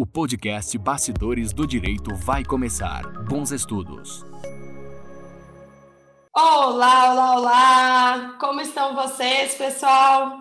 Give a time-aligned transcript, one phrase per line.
[0.00, 3.02] O podcast Bastidores do Direito vai começar.
[3.28, 4.24] Bons estudos.
[6.34, 8.36] Olá, olá, olá!
[8.40, 10.38] Como estão vocês, pessoal?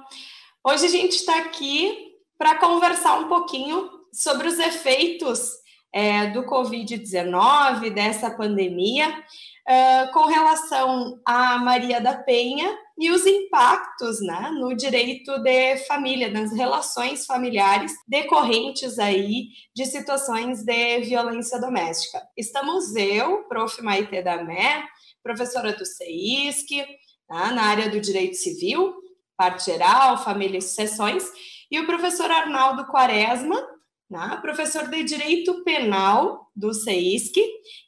[0.63, 1.93] Hoje a gente está aqui
[2.37, 5.51] para conversar um pouquinho sobre os efeitos
[5.93, 14.19] é, do Covid-19, dessa pandemia, uh, com relação a Maria da Penha e os impactos
[14.19, 22.21] né, no direito de família, nas relações familiares decorrentes aí de situações de violência doméstica.
[22.35, 23.81] Estamos eu, prof.
[23.81, 24.83] Maite Damé,
[25.23, 26.85] professora do CEISC,
[27.25, 28.93] tá, na área do direito civil,
[29.37, 31.23] parte geral, família e sucessões,
[31.71, 33.65] e o professor Arnaldo Quaresma,
[34.09, 37.35] né, professor de Direito Penal do CEISC,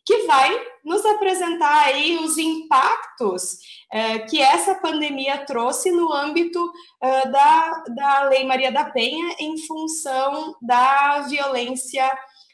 [0.05, 3.57] que vai nos apresentar aí os impactos
[3.91, 6.71] eh, que essa pandemia trouxe no âmbito
[7.01, 12.09] eh, da, da Lei Maria da Penha em função da violência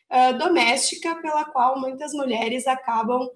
[0.10, 3.28] eh, doméstica pela qual muitas mulheres acabam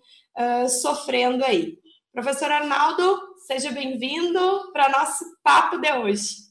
[0.82, 1.78] sofrendo aí.
[2.14, 6.51] Professor Arnaldo, seja bem-vindo para nosso papo de hoje.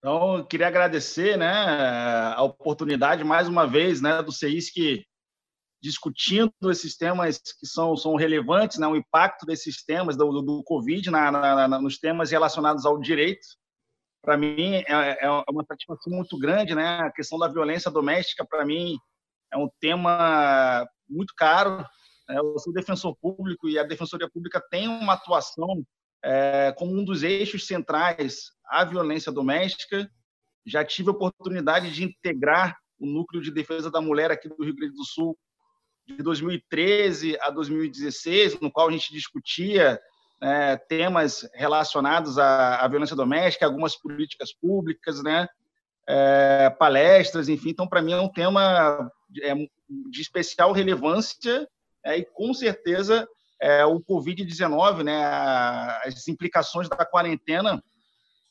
[0.00, 1.52] Então, eu queria agradecer né,
[2.34, 5.04] a oportunidade, mais uma vez, né, do CEISC
[5.82, 11.10] discutindo esses temas que são, são relevantes, né, o impacto desses temas do, do, Covid
[11.10, 13.46] na, na, na, nos temas relacionados ao direito.
[14.22, 16.74] Para mim, é, é uma satisfação muito grande.
[16.74, 16.98] Né?
[17.00, 18.96] A questão da violência doméstica, para mim,
[19.52, 21.78] é um tema muito caro.
[22.26, 22.38] Né?
[22.38, 25.82] Eu sou defensor público e a Defensoria Pública tem uma atuação
[26.22, 30.10] é, como um dos eixos centrais à violência doméstica.
[30.64, 34.76] Já tive a oportunidade de integrar o núcleo de defesa da mulher aqui do Rio
[34.76, 35.36] Grande do Sul
[36.06, 40.00] de 2013 a 2016, no qual a gente discutia
[40.40, 45.48] né, temas relacionados à, à, violência doméstica, algumas políticas públicas, né,
[46.08, 47.70] é, palestras, enfim.
[47.70, 51.68] Então, para mim, é um tema de, é, de especial relevância
[52.04, 53.28] é, e, com certeza,
[53.60, 55.24] é, o Covid-19, né,
[56.04, 57.82] as implicações da quarentena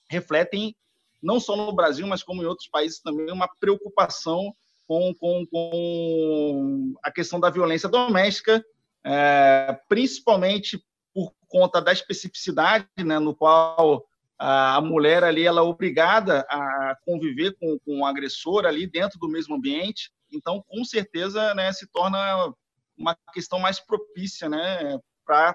[0.09, 0.75] refletem,
[1.22, 4.53] não só no Brasil, mas como em outros países também, uma preocupação
[4.88, 8.64] com, com, com a questão da violência doméstica,
[9.03, 10.84] é, principalmente
[11.14, 14.06] por conta da especificidade, né, no qual
[14.38, 19.28] a mulher ali ela é obrigada a conviver com, com o agressor ali dentro do
[19.28, 20.12] mesmo ambiente.
[20.31, 22.53] Então, com certeza, né, se torna
[22.98, 25.53] uma questão mais propícia né, para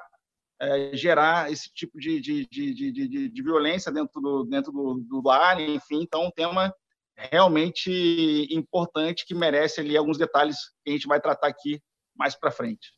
[0.61, 5.23] é, gerar esse tipo de, de, de, de, de violência dentro do, dentro do, do
[5.27, 6.03] lar, enfim.
[6.03, 6.75] Então, um tema
[7.17, 11.81] realmente importante que merece ali alguns detalhes que a gente vai tratar aqui
[12.17, 12.93] mais para frente.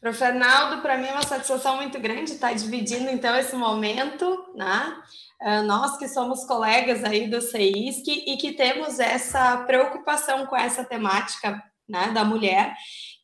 [0.00, 4.96] Para Fernaldo, para mim é uma satisfação muito grande estar dividindo então esse momento, né?
[5.42, 10.84] É, nós que somos colegas aí do CEISC e que temos essa preocupação com essa
[10.84, 12.74] temática né, da mulher,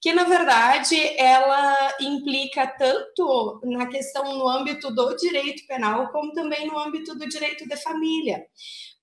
[0.00, 6.66] que na verdade ela implica tanto na questão no âmbito do direito penal, como também
[6.66, 8.46] no âmbito do direito de família.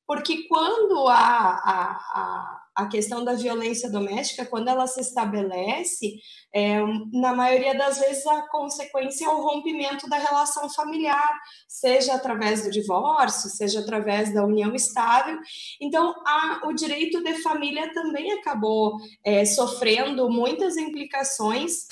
[0.05, 6.19] Porque quando a, a, a, questão da violência doméstica, quando ela se estabelece,
[6.53, 6.79] é,
[7.11, 11.31] na maioria das vezes a consequência é o rompimento da relação familiar,
[11.67, 15.37] seja através do divórcio, seja através da união estável.
[15.79, 21.87] Então, a, o direito de família também acabou é, sofrendo muitas implicações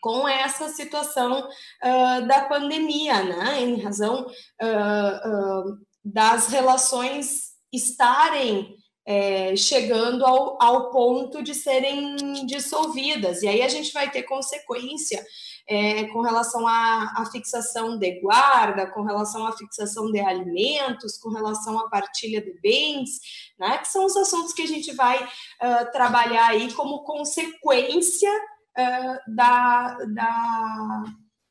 [0.00, 3.62] com essa situação uh, da pandemia, né?
[3.62, 8.76] Em razão uh, uh, das relações estarem
[9.06, 12.16] é, chegando ao, ao ponto de serem
[12.46, 13.42] dissolvidas.
[13.42, 15.24] E aí a gente vai ter consequência
[15.68, 21.30] é, com relação à, à, fixação de guarda, com relação à fixação de alimentos, com
[21.30, 23.20] relação à partilha de bens,
[23.58, 29.34] né, que são os assuntos que a gente vai uh, trabalhar aí como consequência uh,
[29.34, 31.04] da, da,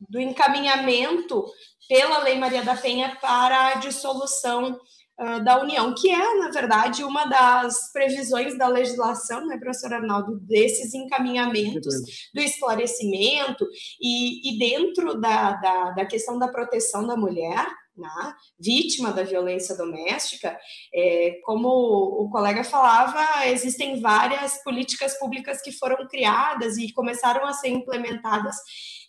[0.10, 1.46] do encaminhamento
[1.88, 4.80] pela Lei Maria da Penha para a dissolução
[5.20, 10.40] uh, da União, que é, na verdade, uma das previsões da legislação, né, professor Arnaldo,
[10.42, 11.96] desses encaminhamentos,
[12.34, 13.68] do esclarecimento,
[14.02, 19.76] e, e dentro da, da, da questão da proteção da mulher, né, vítima da violência
[19.76, 20.58] doméstica,
[20.94, 27.54] é, como o colega falava, existem várias políticas públicas que foram criadas e começaram a
[27.54, 28.56] ser implementadas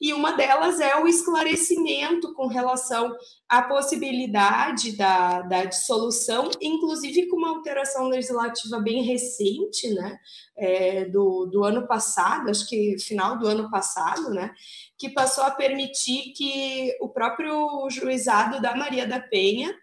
[0.00, 3.10] e uma delas é o esclarecimento com relação
[3.48, 10.18] à possibilidade da, da dissolução, inclusive com uma alteração legislativa bem recente, né,
[10.56, 14.52] é, do, do ano passado, acho que final do ano passado, né,
[14.98, 19.74] que passou a permitir que o próprio juizado da Maria da Penha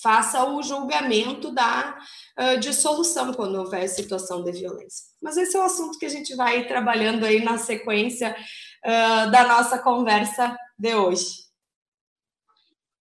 [0.00, 1.98] faça o julgamento da
[2.38, 5.04] uh, dissolução quando houver situação de violência.
[5.22, 8.34] Mas esse é o assunto que a gente vai trabalhando aí na sequência
[8.84, 11.42] uh, da nossa conversa de hoje.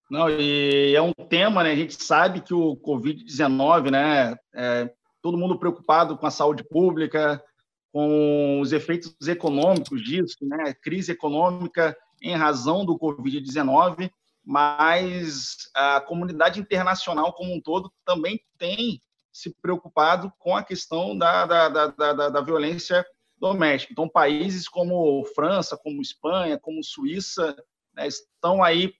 [0.09, 1.71] Não, e é um tema, né?
[1.71, 4.35] A gente sabe que o Covid-19, né?
[4.53, 7.43] É, todo mundo preocupado com a saúde pública,
[7.91, 10.73] com os efeitos econômicos disso, né?
[10.73, 14.11] Crise econômica em razão do Covid-19,
[14.43, 19.01] mas a comunidade internacional como um todo também tem
[19.31, 23.05] se preocupado com a questão da, da, da, da, da violência
[23.37, 23.91] doméstica.
[23.91, 27.55] Então, países como França, como Espanha, como Suíça,
[27.93, 28.93] né, estão aí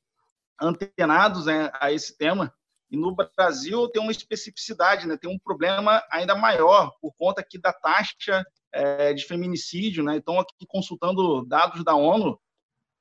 [0.60, 2.54] antenados né, a esse tema.
[2.92, 7.58] E no Brasil tem uma especificidade, né, tem um problema ainda maior por conta aqui
[7.58, 10.04] da taxa é, de feminicídio.
[10.04, 10.18] Né?
[10.18, 12.38] Então, aqui consultando dados da ONU,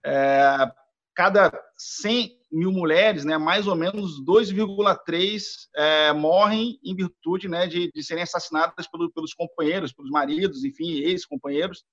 [0.07, 0.71] é,
[1.13, 5.43] cada 100 mil mulheres, né, mais ou menos 2,3
[5.75, 11.01] é, morrem em virtude né, de, de serem assassinadas pelo, pelos companheiros, pelos maridos, enfim,
[11.01, 11.85] ex-companheiros.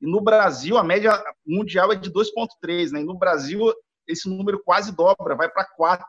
[0.00, 2.92] E no Brasil, a média mundial é de 2,3.
[2.92, 3.00] Né?
[3.02, 3.72] E no Brasil,
[4.06, 6.04] esse número quase dobra, vai para 4.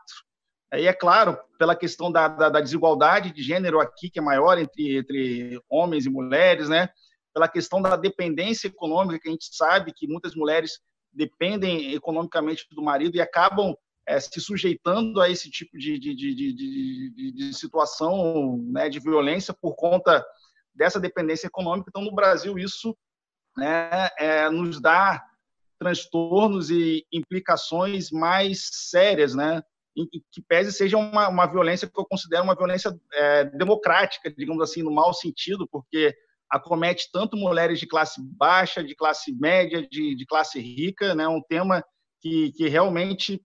[0.74, 4.58] Aí, é claro, pela questão da, da, da, desigualdade de gênero aqui, que é maior
[4.58, 6.88] entre, entre homens e mulheres, né?
[7.32, 10.80] pela questão da dependência econômica, que a gente sabe que muitas mulheres
[11.12, 16.34] dependem economicamente do marido e acabam é, se sujeitando a esse tipo de, de, de,
[16.34, 20.26] de, de situação né, de violência por conta
[20.74, 21.88] dessa dependência econômica.
[21.88, 22.96] Então, no Brasil, isso
[23.56, 25.24] né, é, nos dá
[25.78, 29.62] transtornos e implicações mais sérias, né?
[29.96, 34.62] Em que pese seja uma, uma violência que eu considero uma violência é, democrática, digamos
[34.62, 36.14] assim, no mau sentido, porque
[36.50, 41.26] acomete tanto mulheres de classe baixa, de classe média, de, de classe rica, né?
[41.28, 41.84] Um tema
[42.20, 43.40] que, que realmente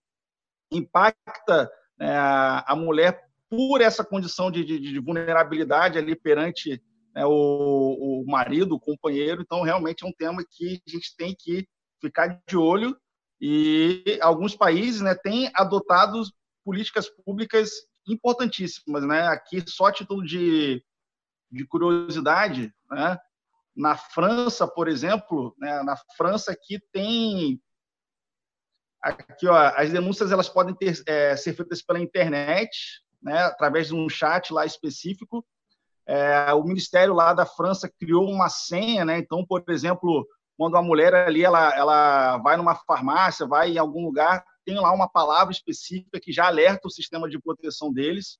[0.72, 1.70] impacta
[2.00, 6.80] a, a, mulher por essa condição de, de, de vulnerabilidade ali perante
[7.14, 9.42] né, o, o, marido, o companheiro.
[9.42, 11.66] Então, realmente é um tema que a gente tem que
[12.00, 12.96] ficar de olho
[13.40, 16.22] e alguns países né, têm adotado
[16.70, 17.70] políticas públicas
[18.06, 19.04] importantíssimas.
[19.04, 19.26] Né?
[19.26, 20.80] Aqui, só a título de,
[21.50, 23.18] de curiosidade, né?
[23.74, 27.60] na França, por exemplo, né, na França aqui tem
[29.02, 32.70] aqui ó, as denúncias elas podem ter, é, ser feitas pela internet,
[33.22, 35.44] né, através de um chat lá específico.
[36.06, 39.18] É, o Ministério lá da França criou uma senha, né?
[39.18, 40.26] Então, por exemplo,
[40.58, 44.92] quando a mulher ali ela, ela vai numa farmácia, vai em algum lugar, tem lá
[44.92, 48.38] uma palavra específica que já alerta o sistema de proteção deles.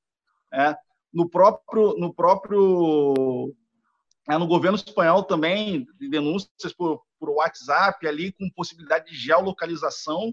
[0.53, 0.77] Né?
[1.13, 3.53] No próprio, no próprio
[4.29, 10.33] é, no governo espanhol também denúncias por, por WhatsApp ali com possibilidade de geolocalização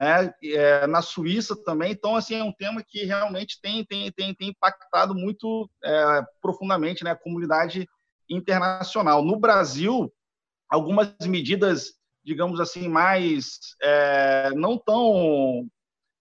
[0.00, 1.92] é, é, na Suíça também.
[1.92, 7.04] Então, assim, é um tema que realmente tem, tem, tem, tem impactado muito é, profundamente
[7.04, 7.86] né, a comunidade
[8.30, 9.22] internacional.
[9.22, 10.10] No Brasil,
[10.66, 11.92] algumas medidas,
[12.24, 15.68] digamos assim, mais é, não tão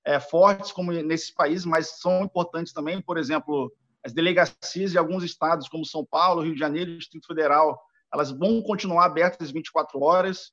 [0.06, 3.02] é, fortes como nesses países, mas são importantes também.
[3.02, 3.72] Por exemplo,
[4.04, 7.82] as delegacias de alguns estados, como São Paulo, Rio de Janeiro Distrito Federal,
[8.14, 10.52] elas vão continuar abertas 24 horas.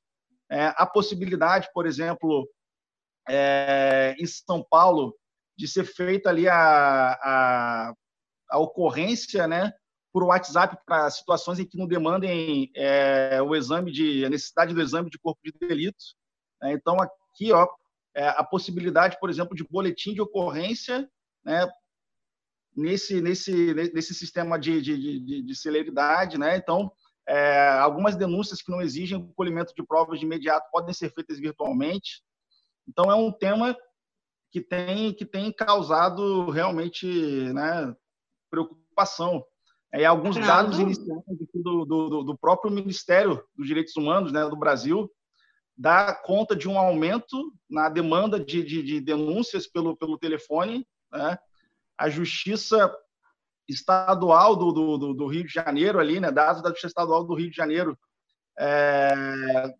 [0.49, 2.49] É, a possibilidade, por exemplo,
[3.27, 5.15] é, em São Paulo,
[5.57, 7.93] de ser feita ali a, a,
[8.49, 9.71] a ocorrência, né,
[10.11, 14.81] por WhatsApp para situações em que não demandem é, o exame de a necessidade do
[14.81, 16.03] exame de corpo de delito.
[16.61, 16.73] Né?
[16.73, 17.67] Então aqui, ó,
[18.13, 21.09] é, a possibilidade, por exemplo, de boletim de ocorrência,
[21.45, 21.67] né,
[22.75, 26.57] nesse nesse nesse sistema de, de, de, de celeridade, né?
[26.57, 26.91] Então
[27.27, 31.39] é, algumas denúncias que não exigem o colhimento de provas de imediato podem ser feitas
[31.39, 32.21] virtualmente.
[32.87, 33.75] Então é um tema
[34.51, 37.07] que tem que tem causado realmente
[37.53, 37.95] né,
[38.49, 39.45] preocupação.
[39.93, 41.21] É, alguns dados iniciais
[41.53, 45.11] do, do, do, próprio Ministério dos Direitos Humanos né, do Brasil
[45.77, 50.87] dá conta de um aumento na demanda de, de, de denúncias pelo, pelo telefone.
[51.11, 51.37] Né?
[51.97, 52.93] A Justiça
[53.67, 57.49] Estadual do, do, do, Rio de Janeiro, ali, né, dados da Justiça Estadual do Rio
[57.49, 57.97] de Janeiro,
[58.59, 59.13] é,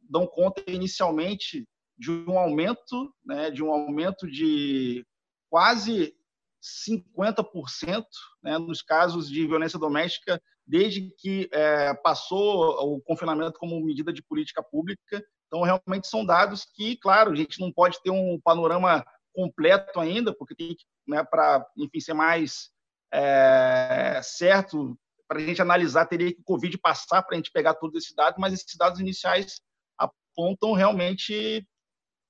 [0.10, 5.06] dão conta inicialmente de um aumento, né, de um aumento de
[5.50, 6.16] quase
[6.62, 8.06] 50%
[8.44, 14.22] né, nos casos de violência doméstica desde que é, passou o confinamento como medida de
[14.22, 15.24] política pública.
[15.48, 19.04] Então, realmente são dados que, claro, a gente não pode ter um panorama
[19.34, 22.70] completo ainda, porque tem que, né, para, enfim, ser mais
[23.14, 27.74] é, certo, para a gente analisar, teria que o Covid passar para a gente pegar
[27.74, 29.62] todos esses dados, mas esses dados iniciais
[29.98, 31.66] apontam realmente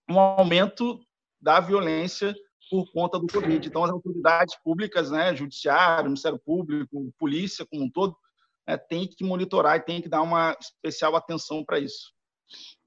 [0.10, 1.00] um aumento
[1.40, 2.36] da violência
[2.72, 3.68] por conta do Covid.
[3.68, 8.16] Então, as autoridades públicas, né, judiciário, Ministério Público, polícia como um todo,
[8.66, 12.14] né, tem que monitorar e tem que dar uma especial atenção para isso.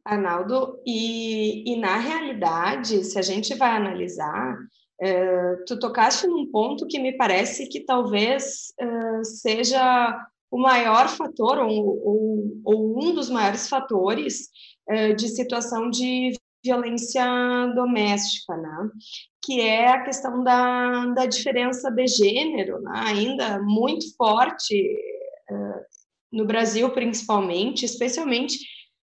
[0.02, 4.56] Arnaldo, e, e na realidade, se a gente vai analisar,
[5.00, 11.58] é, tu tocaste num ponto que me parece que talvez é, seja o maior fator,
[11.58, 14.48] ou, ou, ou, um dos maiores fatores
[14.88, 16.32] é, de situação de
[16.64, 17.25] violência
[17.75, 18.88] doméstica, né?
[19.44, 22.92] que é a questão da, da diferença de gênero, né?
[22.94, 24.75] ainda muito forte
[25.50, 25.80] uh,
[26.33, 28.59] no Brasil, principalmente, especialmente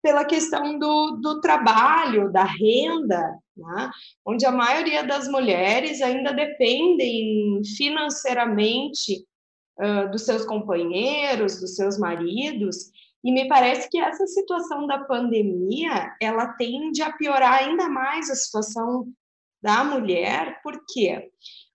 [0.02, 3.90] pela questão do, do trabalho, da renda, né?
[4.25, 9.26] onde a maioria das mulheres ainda dependem financeiramente
[9.80, 12.90] uh, dos seus companheiros, dos seus maridos,
[13.22, 18.34] e me parece que essa situação da pandemia, ela tende a piorar ainda mais a
[18.34, 19.06] situação
[19.62, 21.30] da mulher, por quê?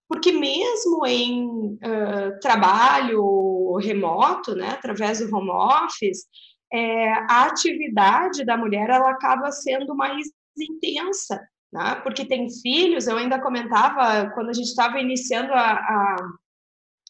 [0.07, 6.25] Porque mesmo em uh, trabalho remoto, né, através do home office,
[6.73, 11.39] é, a atividade da mulher ela acaba sendo mais intensa,
[11.71, 11.95] né?
[12.03, 13.07] porque tem filhos.
[13.07, 16.15] Eu ainda comentava quando a gente estava iniciando a, a,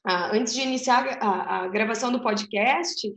[0.05, 3.07] a, antes de iniciar a, a gravação do podcast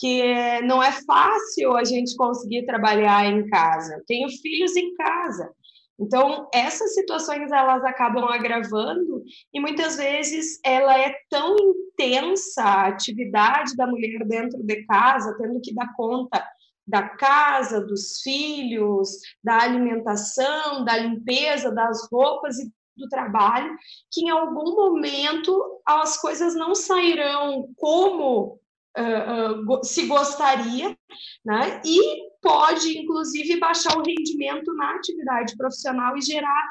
[0.00, 3.96] que não é fácil a gente conseguir trabalhar em casa.
[3.96, 5.52] Eu tenho filhos em casa.
[5.98, 13.76] Então, essas situações elas acabam agravando e muitas vezes ela é tão intensa a atividade
[13.76, 16.42] da mulher dentro de casa, tendo que dar conta
[16.86, 19.10] da casa, dos filhos,
[19.44, 23.76] da alimentação, da limpeza, das roupas e do trabalho,
[24.10, 28.58] que em algum momento as coisas não sairão como
[28.98, 30.96] uh, uh, se gostaria,
[31.44, 31.80] né?
[31.84, 36.66] E pode, inclusive, baixar o rendimento na atividade profissional e gerar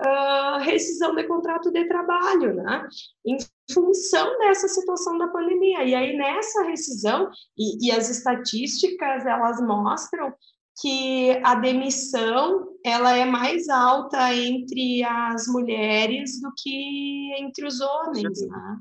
[0.00, 2.88] uh, rescisão de contrato de trabalho, né?
[3.26, 3.36] Em
[3.72, 5.84] função dessa situação da pandemia.
[5.84, 10.32] E aí, nessa rescisão, e, e as estatísticas, elas mostram
[10.80, 18.46] que a demissão ela é mais alta entre as mulheres do que entre os homens,
[18.48, 18.76] né?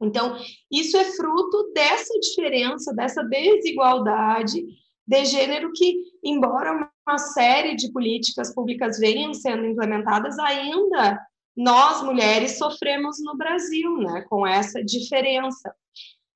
[0.00, 0.36] Então,
[0.70, 4.62] isso é fruto dessa diferença, dessa desigualdade
[5.06, 11.18] de gênero que, embora uma série de políticas públicas venham sendo implementadas, ainda
[11.56, 15.74] nós, mulheres, sofremos no Brasil, né, com essa diferença.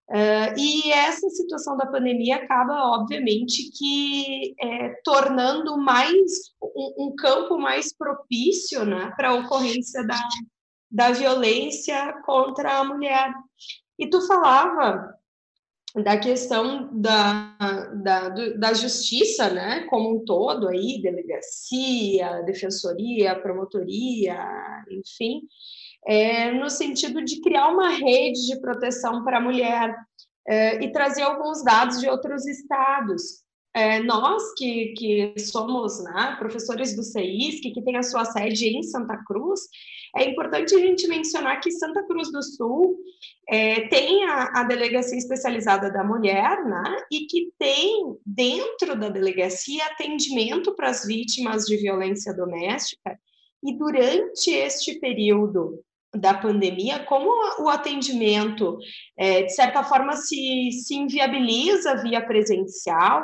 [0.09, 7.57] Uh, e essa situação da pandemia acaba, obviamente, que é, tornando mais um, um, campo
[7.59, 10.19] mais propício né, para a ocorrência da,
[10.90, 13.32] da violência contra a mulher.
[13.99, 15.14] E tu falava
[15.94, 17.56] da questão da,
[18.02, 24.38] da, da justiça, né, como um todo, aí, delegacia, defensoria, promotoria,
[24.90, 25.42] enfim,
[26.06, 29.94] é, no sentido de criar uma rede de proteção para a mulher
[30.47, 33.42] é, e trazer alguns dados de outros estados.
[33.73, 38.83] É, nós que, que somos né, professores do CEISC, que tem a sua sede em
[38.83, 39.61] Santa Cruz,
[40.17, 42.99] é importante a gente mencionar que Santa Cruz do Sul
[43.49, 47.05] é, tem a, a, delegacia especializada da mulher, né?
[47.12, 53.19] E que tem dentro da delegacia atendimento para as vítimas de violência doméstica.
[53.62, 55.81] E durante este período
[56.12, 57.31] da pandemia, como
[57.62, 58.79] o atendimento,
[59.17, 63.23] é, de certa forma, se, se inviabiliza via presencial,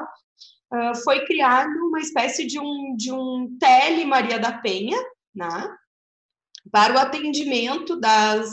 [0.73, 4.99] uh, foi criado uma espécie de um, de um tele Maria da Penha,
[5.35, 5.77] né?
[6.71, 8.51] para o atendimento das,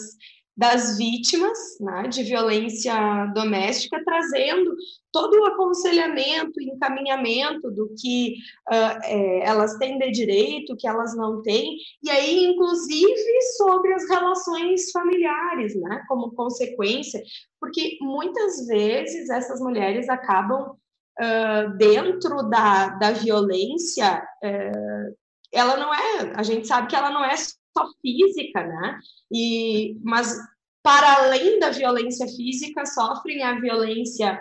[0.56, 4.76] das vítimas né, de violência doméstica, trazendo
[5.12, 8.36] todo o aconselhamento e encaminhamento do que
[8.72, 14.08] uh, é, elas têm de direito, que elas não têm, e aí, inclusive, sobre as
[14.08, 17.22] relações familiares, né, como consequência,
[17.60, 20.76] porque muitas vezes essas mulheres acabam
[21.22, 24.24] uh, dentro da, da violência.
[24.44, 25.16] Uh,
[25.52, 29.00] ela não é, a gente sabe que ela não é só física, né?
[29.32, 30.36] E, mas
[30.82, 34.40] para além da violência física, sofrem a violência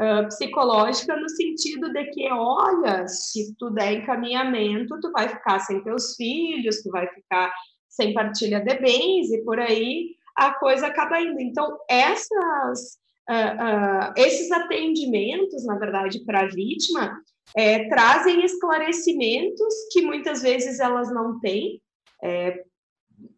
[0.00, 5.82] uh, psicológica no sentido de que, olha, se tu der encaminhamento, tu vai ficar sem
[5.82, 7.52] teus filhos, tu vai ficar
[7.88, 11.40] sem partilha de bens e por aí a coisa acaba indo.
[11.40, 12.98] Então, essas,
[13.30, 17.20] uh, uh, esses atendimentos, na verdade, para a vítima,
[17.56, 21.80] é, trazem esclarecimentos que muitas vezes elas não têm,
[22.22, 22.62] é,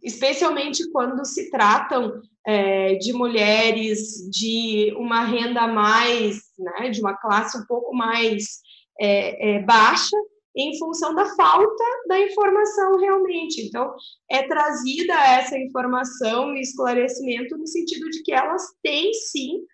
[0.02, 7.58] especialmente quando se tratam é, de mulheres de uma renda mais, né, de uma classe
[7.58, 8.60] um pouco mais
[9.00, 10.16] é, é, baixa,
[10.56, 13.66] em função da falta da informação realmente.
[13.66, 13.92] Então,
[14.30, 19.64] é trazida essa informação e esclarecimento no sentido de que elas têm sim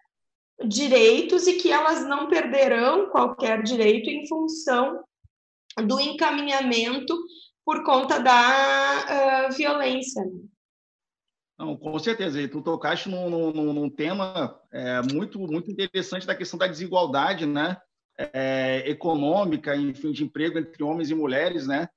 [0.67, 5.03] direitos e que elas não perderão qualquer direito em função
[5.87, 7.17] do encaminhamento
[7.65, 10.25] por conta da uh, violência.
[10.25, 10.41] Né?
[11.59, 12.41] Não, com certeza.
[12.41, 17.45] E tu tocaste num, num, num tema é, muito, muito interessante da questão da desigualdade
[17.45, 17.77] né?
[18.19, 21.89] É, econômica, enfim, de emprego entre homens e mulheres, né?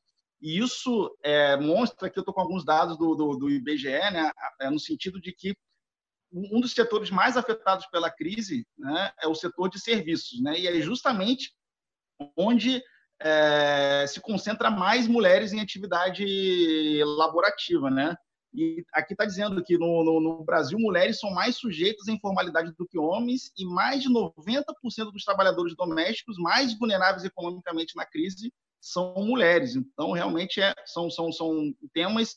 [0.41, 4.29] E isso é, mostra que eu estou com alguns dados do, do, do IBGE, né?
[4.59, 5.55] É, no sentido de que
[6.33, 10.59] um dos setores mais afetados pela crise né, é o setor de serviços, né?
[10.59, 11.53] E é justamente
[12.35, 12.81] onde
[13.21, 16.25] é, se concentra mais mulheres em atividade
[17.03, 18.15] laborativa, né?
[18.53, 22.71] E aqui está dizendo que no, no, no, Brasil mulheres são mais sujeitas à informalidade
[22.77, 24.63] do que homens e mais de 90%
[25.11, 29.75] dos trabalhadores domésticos mais vulneráveis economicamente na crise são mulheres.
[29.75, 32.35] Então, realmente, é, são, são, são temas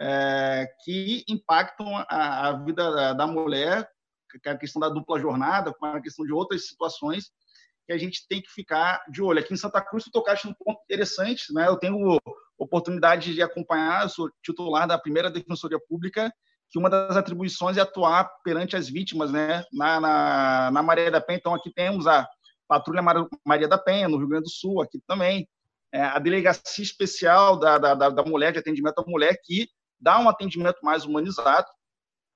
[0.00, 3.88] é, que impactam a, a vida da, da, mulher,
[4.30, 7.30] que é a questão da dupla jornada, com a questão de outras situações
[7.86, 9.40] que a gente tem que ficar de olho.
[9.40, 11.66] Aqui em Santa Cruz, tu tocaste um ponto interessante, né?
[11.66, 12.18] Eu tenho
[12.56, 16.32] oportunidade de acompanhar, sou titular da primeira Defensoria Pública,
[16.70, 19.64] que uma das atribuições é atuar perante as vítimas, né?
[19.72, 22.26] Na, na, na Maria da Penha, então aqui temos a
[22.66, 23.02] Patrulha
[23.44, 25.46] Maria da Penha, no Rio Grande do Sul, aqui também,
[25.92, 29.68] é, a Delegacia Especial da, da, da Mulher, de Atendimento à Mulher, que
[30.02, 31.66] dá um atendimento mais humanizado.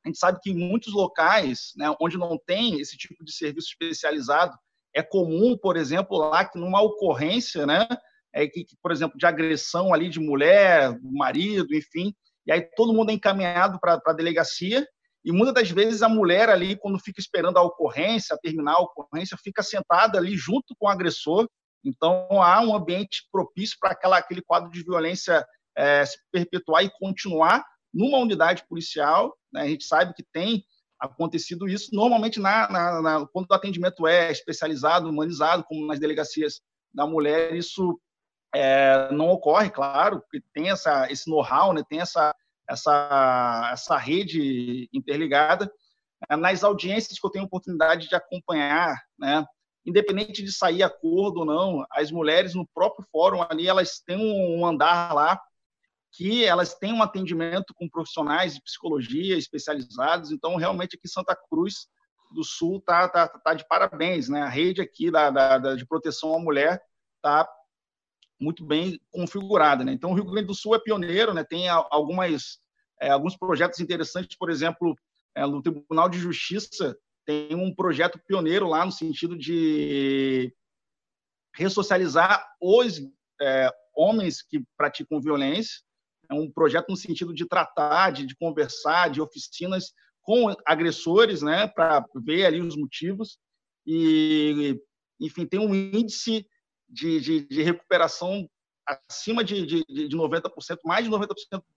[0.04, 3.68] A gente sabe que em muitos locais, né, onde não tem esse tipo de serviço
[3.68, 4.56] especializado,
[4.94, 7.86] é comum, por exemplo, lá que numa ocorrência, né,
[8.32, 12.14] é que, por exemplo, de agressão ali de mulher, marido, enfim,
[12.46, 14.86] e aí todo mundo é encaminhado para a delegacia
[15.26, 19.36] e muitas das vezes a mulher ali, quando fica esperando a ocorrência, terminar a ocorrência,
[19.42, 21.48] fica sentada ali junto com o agressor.
[21.84, 25.44] Então há um ambiente propício para aquele quadro de violência
[25.76, 29.36] é, se perpetuar e continuar numa unidade policial.
[29.52, 29.62] Né?
[29.62, 30.64] A gente sabe que tem
[30.98, 36.60] acontecido isso normalmente na, na, na, quando o atendimento é especializado, humanizado, como nas delegacias
[36.92, 38.00] da mulher, isso
[38.54, 41.82] é, não ocorre, claro, porque tem essa, esse know-how, né?
[41.88, 42.34] tem essa,
[42.68, 45.70] essa, essa rede interligada.
[46.30, 49.44] Nas audiências que eu tenho oportunidade de acompanhar, né?
[49.84, 54.66] independente de sair acordo ou não, as mulheres no próprio fórum ali, elas têm um
[54.66, 55.38] andar lá
[56.16, 60.30] que elas têm um atendimento com profissionais de psicologia especializados.
[60.30, 61.88] Então, realmente, aqui Santa Cruz
[62.32, 64.28] do Sul está tá, tá de parabéns.
[64.30, 64.40] Né?
[64.40, 66.82] A rede aqui da, da, da de proteção à mulher
[67.16, 67.46] está
[68.40, 69.84] muito bem configurada.
[69.84, 69.92] Né?
[69.92, 71.44] Então, o Rio Grande do Sul é pioneiro, né?
[71.44, 72.60] tem algumas,
[72.98, 74.96] é, alguns projetos interessantes, por exemplo,
[75.34, 80.54] é, no Tribunal de Justiça tem um projeto pioneiro lá no sentido de
[81.52, 83.02] ressocializar os
[83.40, 85.85] é, homens que praticam violência
[86.30, 91.68] é um projeto no sentido de tratar, de, de conversar, de oficinas com agressores, né,
[91.68, 93.38] para ver ali os motivos
[93.86, 94.78] e,
[95.20, 96.44] enfim, tem um índice
[96.88, 98.48] de, de, de recuperação
[99.08, 100.50] acima de, de, de 90%,
[100.84, 101.28] mais de 90%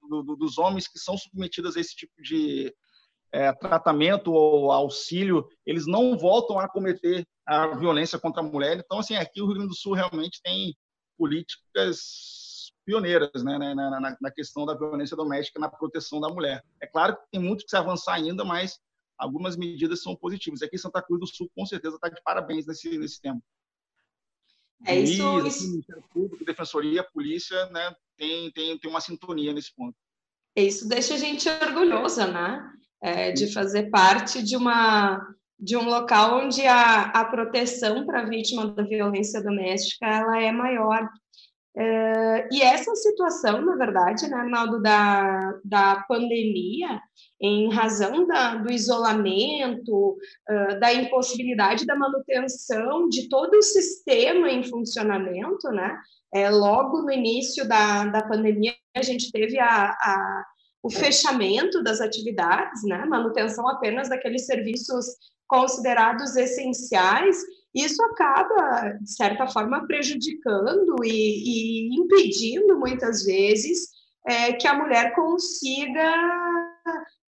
[0.09, 2.73] do, do, dos homens que são submetidos a esse tipo de
[3.31, 8.77] é, tratamento ou auxílio, eles não voltam a cometer a violência contra a mulher.
[8.77, 10.75] Então, assim, aqui o Rio Grande do Sul realmente tem
[11.17, 11.99] políticas
[12.85, 16.63] pioneiras né, na, na, na, questão da violência doméstica, na proteção da mulher.
[16.81, 18.79] É claro que tem muito que se avançar ainda, mas
[19.17, 20.61] algumas medidas são positivas.
[20.61, 23.41] Aqui em Santa Cruz do Sul, com certeza, está de parabéns nesse, nesse tema.
[24.85, 25.15] É isso.
[25.15, 25.69] Juiz, isso...
[25.69, 29.95] Ministério Público, Defensoria, Polícia, né, tem, tem, tem uma sintonia nesse ponto.
[30.55, 32.71] Isso deixa a gente orgulhosa, né?
[33.01, 35.25] É, de fazer parte de uma
[35.57, 40.51] de um local onde a, a proteção para a vítima da violência doméstica ela é
[40.51, 41.09] maior.
[41.77, 46.99] Uh, e essa situação, na verdade, né, Arnaldo, da, da pandemia,
[47.39, 50.17] em razão da, do isolamento,
[50.49, 55.95] uh, da impossibilidade da manutenção de todo o sistema em funcionamento, né?
[56.33, 60.45] É, logo no início da, da pandemia, a gente teve a, a,
[60.83, 63.05] o fechamento das atividades, né?
[63.05, 65.05] Manutenção apenas daqueles serviços
[65.47, 67.37] considerados essenciais
[67.73, 73.89] isso acaba, de certa forma, prejudicando e, e impedindo, muitas vezes,
[74.27, 76.13] é, que a mulher consiga,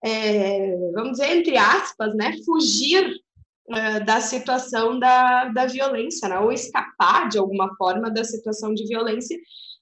[0.05, 3.15] é, vamos dizer, entre aspas, né, fugir
[3.69, 8.87] é, da situação da, da violência, né, ou escapar de alguma forma da situação de
[8.87, 9.39] violência,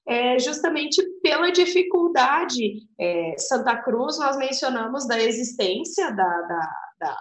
[0.07, 2.87] é, justamente pela dificuldade.
[2.99, 7.17] É, Santa Cruz, nós mencionamos da existência da, da, da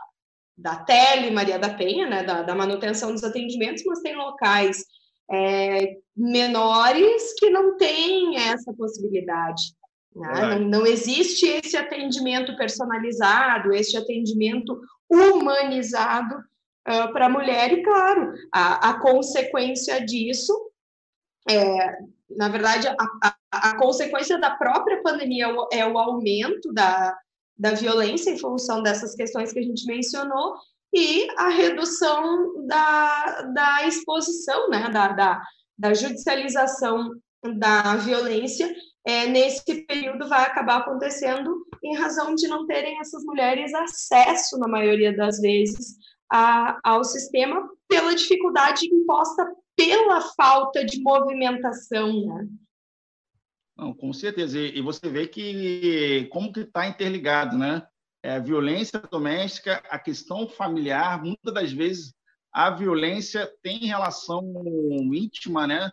[0.59, 4.85] da Tele Maria da Penha, né, da, da, manutenção dos atendimentos, mas tem locais
[5.31, 9.63] é, menores que não têm essa possibilidade.
[10.15, 10.59] Né?
[10.59, 18.33] Não, não existe esse atendimento personalizado, esse atendimento humanizado uh, para a mulher, e claro,
[18.53, 20.53] a, a consequência disso
[21.49, 21.97] é,
[22.37, 23.37] na verdade, a, a,
[23.71, 27.17] a, consequência da própria pandemia é o, é o aumento da,
[27.59, 30.55] da violência em função dessas questões que a gente mencionou
[30.95, 35.43] e a redução da, da exposição, né, da, da,
[35.77, 37.11] da judicialização
[37.59, 38.75] da violência
[39.07, 44.69] é, nesse período vai acabar acontecendo em razão de não terem essas mulheres acesso, na
[44.69, 45.97] maioria das vezes,
[46.31, 52.49] a, ao sistema pela dificuldade imposta pela falta de movimentação, né?
[53.79, 54.59] Não, com certeza.
[54.59, 57.87] E, você vê que como que está interligado, né?
[58.21, 62.13] É, violência doméstica, a questão familiar, muitas das vezes
[62.53, 64.43] a violência tem relação
[65.15, 65.93] íntima, né?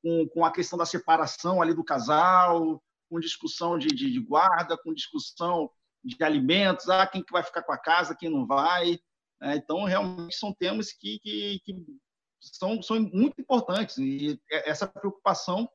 [0.00, 4.78] Com, com a questão da separação ali do casal, com discussão de, de, de guarda,
[4.78, 5.68] com discussão
[6.04, 9.00] de alimentos, ah, quem que vai ficar com a casa, quem não vai.
[9.42, 11.74] É, então, realmente são temas que, que, que
[12.40, 15.68] são, são muito importantes e essa preocupação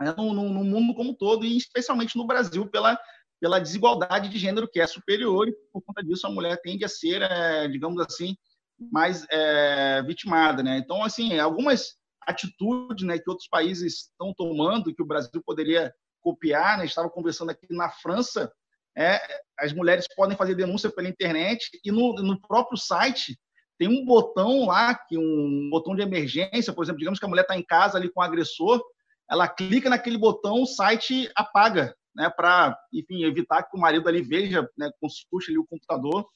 [0.00, 2.98] né, no, no, mundo como todo e especialmente no Brasil pela
[3.38, 6.88] pela desigualdade de gênero que é superior e por conta disso a mulher tende a
[6.88, 8.34] ser é, digamos assim
[8.78, 10.78] mais é, vitimada né?
[10.78, 16.78] Então assim algumas atitudes né que outros países estão tomando que o Brasil poderia copiar
[16.78, 16.84] né?
[16.86, 18.50] Estava conversando aqui na França
[18.96, 19.20] é,
[19.58, 23.38] as mulheres podem fazer denúncia pela internet e no, no próprio site
[23.78, 27.42] tem um botão lá, que um botão de emergência, por exemplo, digamos que a mulher
[27.42, 28.82] está em casa ali com o agressor,
[29.30, 34.22] ela clica naquele botão, o site apaga, né, para, enfim, evitar que o marido ali
[34.22, 36.26] veja, né, consulte ali o computador.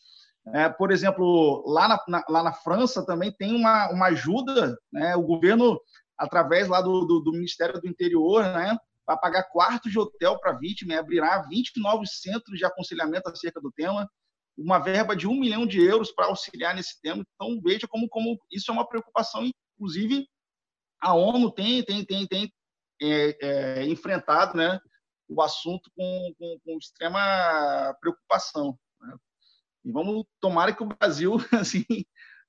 [0.54, 5.14] É, por exemplo, lá na, na, lá na França também tem uma, uma ajuda, né,
[5.16, 5.78] o governo,
[6.18, 8.76] através lá do, do, do Ministério do Interior, né,
[9.06, 13.60] vai pagar quartos de hotel para vítima e abrirá 20 novos centros de aconselhamento acerca
[13.60, 14.08] do tema
[14.56, 17.24] uma verba de um milhão de euros para auxiliar nesse tema.
[17.34, 20.26] Então, veja como, como isso é uma preocupação, inclusive
[21.00, 22.52] a ONU tem, tem, tem, tem
[23.00, 24.78] é, é, enfrentado né,
[25.28, 28.78] o assunto com, com, com extrema preocupação.
[29.00, 29.16] Né?
[29.84, 31.84] E vamos tomar que o Brasil assim,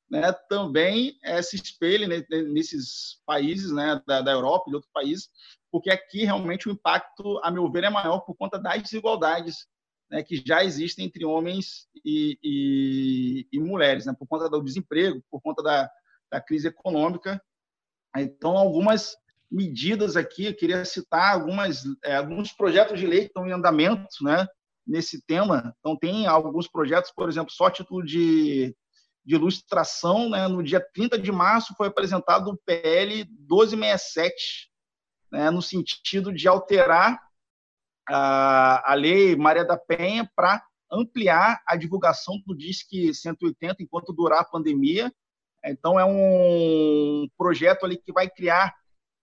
[0.09, 4.91] né, também é, se espelhe né, nesses países né, da, da Europa e de outros
[4.91, 5.29] países,
[5.71, 9.67] porque aqui realmente o impacto, a meu ver, é maior por conta das desigualdades
[10.09, 15.23] né, que já existem entre homens e, e, e mulheres, né, por conta do desemprego,
[15.31, 15.89] por conta da,
[16.29, 17.41] da crise econômica.
[18.17, 19.15] Então, algumas
[19.51, 24.23] medidas aqui, eu queria citar algumas, é, alguns projetos de lei que estão em andamento
[24.23, 24.47] né,
[24.87, 25.75] nesse tema.
[25.79, 28.73] Então, tem alguns projetos, por exemplo, só título de,
[29.25, 34.69] de ilustração, né, no dia 30 de março foi apresentado o PL 1267,
[35.29, 37.19] né, no sentido de alterar
[38.07, 44.39] a, a Lei Maria da Penha para ampliar a divulgação do Disque 180 enquanto durar
[44.39, 45.11] a pandemia.
[45.63, 48.73] Então, é um projeto ali que vai criar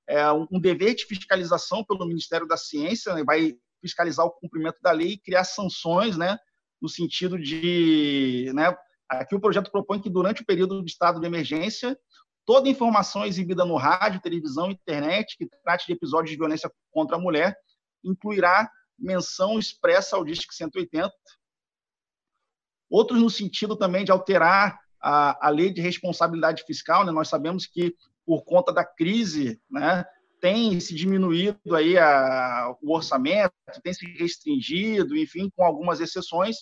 [0.09, 3.23] é, um dever de fiscalização pelo Ministério da Ciência, né?
[3.25, 6.37] vai fiscalizar o cumprimento da lei e criar sanções, né,
[6.81, 8.77] no sentido de, né,
[9.09, 11.97] aqui o projeto propõe que durante o período de estado de emergência,
[12.45, 17.21] toda informação exibida no rádio, televisão, internet que trate de episódios de violência contra a
[17.21, 17.57] mulher
[18.03, 21.13] incluirá menção expressa ao DISC 180.
[22.91, 27.05] Outros no sentido também de alterar a, a lei de responsabilidade fiscal.
[27.05, 27.13] Né?
[27.13, 27.95] Nós sabemos que,
[28.29, 30.05] por conta da crise, né,
[30.39, 36.59] tem se diminuído aí a, o orçamento, tem se restringido, enfim, com algumas exceções.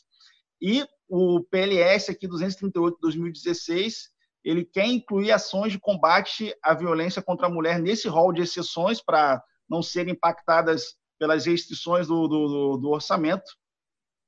[0.62, 4.10] E o PLS aqui 238 2016
[4.44, 9.02] ele quer incluir ações de combate à violência contra a mulher nesse rol de exceções
[9.02, 13.50] para não serem impactadas pelas restrições do, do, do, orçamento,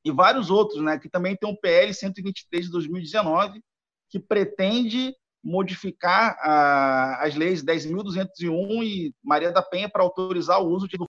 [0.05, 3.63] e vários outros, né, que também tem um PL 123 de 2019,
[4.11, 10.89] que pretende modificar a, as leis 10.201 e Maria da Penha para autorizar o uso
[10.89, 11.07] de, do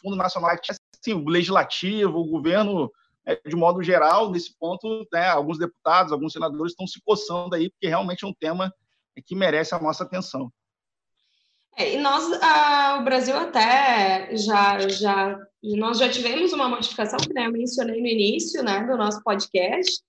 [0.00, 0.50] Fundo Nacional.
[0.50, 2.90] Assim, o legislativo, o governo,
[3.26, 7.70] é, de modo geral, nesse ponto, né, alguns deputados, alguns senadores estão se coçando aí,
[7.70, 8.72] porque realmente é um tema
[9.26, 10.52] que merece a nossa atenção.
[11.76, 17.32] É, e nós, a, o Brasil até já, já, nós já tivemos uma modificação, que
[17.32, 20.02] né, eu mencionei no início né, do nosso podcast,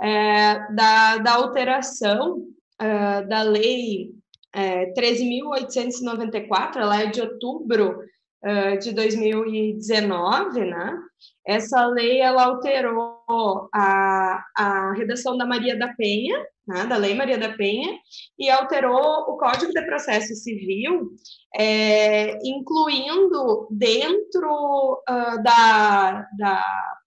[0.00, 2.46] é, da, da alteração
[2.80, 4.10] é, da lei
[4.54, 7.98] é, 13.894, ela é de outubro
[8.42, 10.98] é, de 2019, né?
[11.46, 17.38] Essa lei, ela alterou a, a redação da Maria da Penha, né, da Lei Maria
[17.38, 17.98] da Penha,
[18.38, 21.12] e alterou o Código de Processo Civil,
[21.56, 26.64] é, incluindo dentro uh, da, da,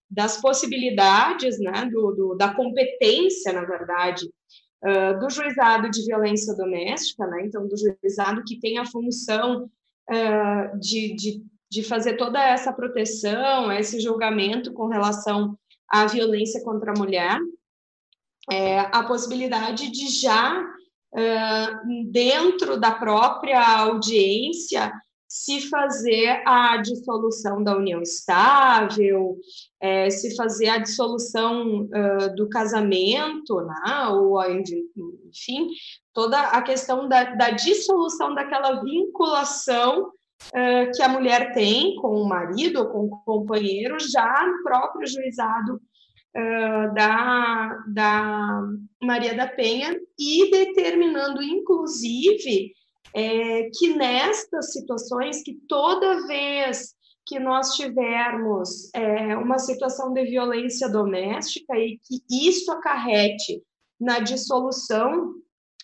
[0.09, 4.27] das possibilidades, né, do, do, da competência, na verdade,
[4.83, 9.69] uh, do juizado de violência doméstica, né, então, do juizado que tem a função
[10.09, 16.91] uh, de, de, de fazer toda essa proteção, esse julgamento com relação à violência contra
[16.91, 17.39] a mulher,
[18.49, 24.91] é, a possibilidade de já, uh, dentro da própria audiência,
[25.31, 29.37] se fazer a dissolução da união estável,
[29.79, 35.69] é, se fazer a dissolução uh, do casamento, né, ou enfim,
[36.13, 42.27] toda a questão da, da dissolução daquela vinculação uh, que a mulher tem com o
[42.27, 48.61] marido ou com o companheiro já no próprio juizado uh, da, da
[49.01, 52.73] Maria da Penha e determinando, inclusive,
[53.13, 56.95] é, que nestas situações, que toda vez
[57.25, 63.61] que nós tivermos é, uma situação de violência doméstica e que isso acarrete
[63.99, 65.35] na dissolução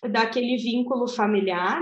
[0.10, 1.82] daquele vínculo familiar,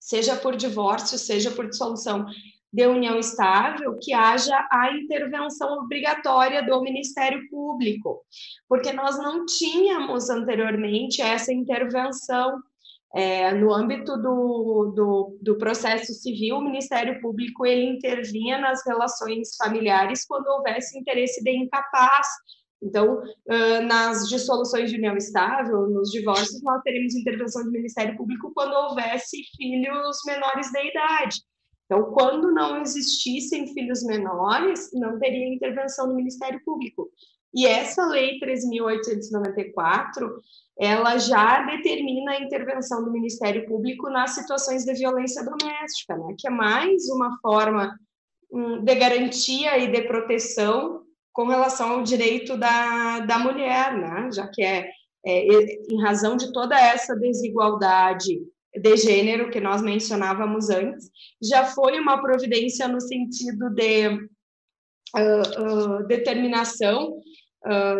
[0.00, 2.26] seja por divórcio, seja por dissolução
[2.72, 8.20] de união estável, que haja a intervenção obrigatória do Ministério Público,
[8.68, 12.62] porque nós não tínhamos anteriormente essa intervenção.
[13.14, 19.56] É, no âmbito do, do, do, processo civil, o Ministério Público ele intervinha nas relações
[19.56, 22.26] familiares quando houvesse interesse de incapaz.
[22.82, 23.20] Então,
[23.86, 29.38] nas dissoluções de união estável, nos divórcios, nós teremos intervenção do Ministério Público quando houvesse
[29.56, 31.40] filhos menores de idade.
[31.86, 37.10] Então, quando não existissem filhos menores, não teria intervenção do Ministério Público.
[37.54, 40.30] E essa lei 3.894,
[40.78, 46.34] ela já determina a intervenção do Ministério Público nas situações de violência doméstica, né?
[46.38, 47.98] que é mais uma forma
[48.52, 54.30] hum, de garantia e de proteção com relação ao direito da, da mulher, né?
[54.32, 54.90] já que é,
[55.26, 55.46] é
[55.90, 58.40] em razão de toda essa desigualdade
[58.76, 61.10] de gênero que nós mencionávamos antes,
[61.42, 64.08] já foi uma providência no sentido de
[65.16, 67.18] uh, uh, determinação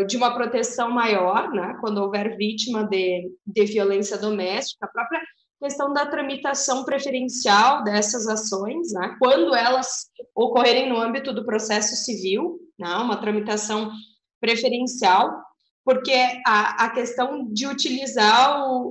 [0.07, 5.21] de uma proteção maior, né, quando houver vítima de, de violência doméstica, a própria
[5.61, 12.59] questão da tramitação preferencial dessas ações, né, quando elas ocorrerem no âmbito do processo civil,
[12.79, 13.91] né, uma tramitação
[14.41, 15.43] preferencial,
[15.85, 16.15] porque
[16.47, 18.83] a, a questão de utilizar o,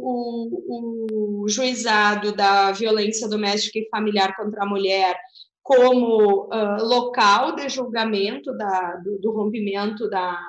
[0.68, 5.16] o, o, juizado da violência doméstica e familiar contra a mulher
[5.62, 10.40] como uh, local de julgamento da, do, do, rompimento da,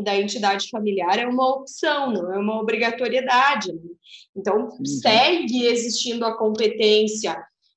[0.00, 3.72] da entidade familiar é uma opção, não é uma obrigatoriedade.
[3.72, 3.80] Né?
[4.36, 4.84] Então, uhum.
[4.84, 7.36] segue existindo a competência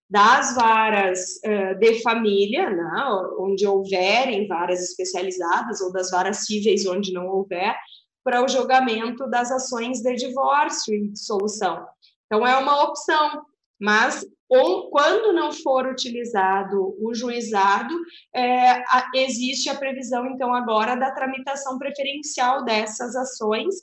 [0.09, 2.91] das varas uh, de família, né,
[3.39, 7.75] onde houverem varas especializadas, ou das varas cíveis, onde não houver,
[8.23, 11.85] para o julgamento das ações de divórcio e dissolução.
[12.25, 13.43] Então, é uma opção,
[13.79, 17.93] mas ou, quando não for utilizado o juizado,
[18.33, 23.73] é, a, existe a previsão, então, agora da tramitação preferencial dessas ações,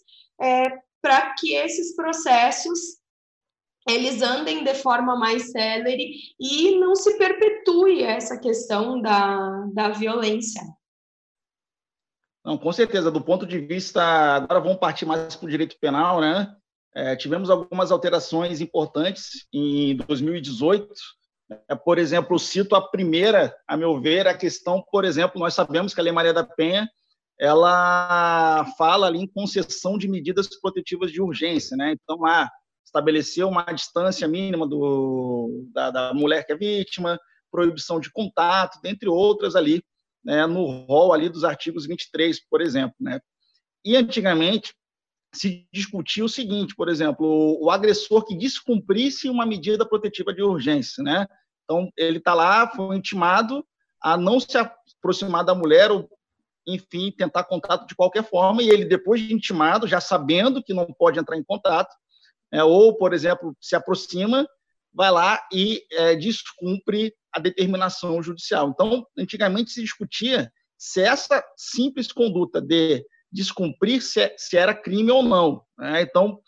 [0.40, 0.62] é,
[1.00, 3.02] para que esses processos
[3.88, 10.62] eles andem de forma mais célere e não se perpetue essa questão da, da violência.
[12.44, 13.10] Não, com certeza.
[13.10, 16.56] Do ponto de vista, agora vamos partir mais para o direito penal, né?
[16.94, 20.92] É, tivemos algumas alterações importantes em 2018.
[21.68, 25.94] É, por exemplo, cito a primeira, a meu ver, a questão, por exemplo, nós sabemos
[25.94, 26.88] que a Lei Maria da Penha
[27.40, 31.92] ela fala ali em concessão de medidas protetivas de urgência, né?
[31.92, 32.48] Então, lá
[32.84, 37.18] estabeleceu uma distância mínima do, da, da mulher que é vítima,
[37.50, 39.82] proibição de contato, dentre outras ali,
[40.24, 42.94] né, no rol ali dos artigos 23, por exemplo.
[43.00, 43.20] Né?
[43.84, 44.74] E antigamente
[45.34, 51.02] se discutia o seguinte, por exemplo, o, agressor que descumprisse uma medida protetiva de urgência,
[51.02, 51.26] né?
[51.64, 53.64] Então ele está lá, foi intimado
[54.00, 56.08] a não se aproximar da mulher ou
[56.66, 60.86] enfim, tentar contato de qualquer forma, e ele, depois de intimado, já sabendo que não
[60.86, 61.92] pode entrar em contato,
[62.52, 64.46] é, ou, por exemplo, se aproxima,
[64.94, 68.68] vai lá e é, descumpre a determinação judicial.
[68.68, 75.10] Então, antigamente se discutia se essa simples conduta de descumprir se, é, se era crime
[75.10, 75.62] ou não.
[75.78, 76.02] Né?
[76.02, 76.40] Então,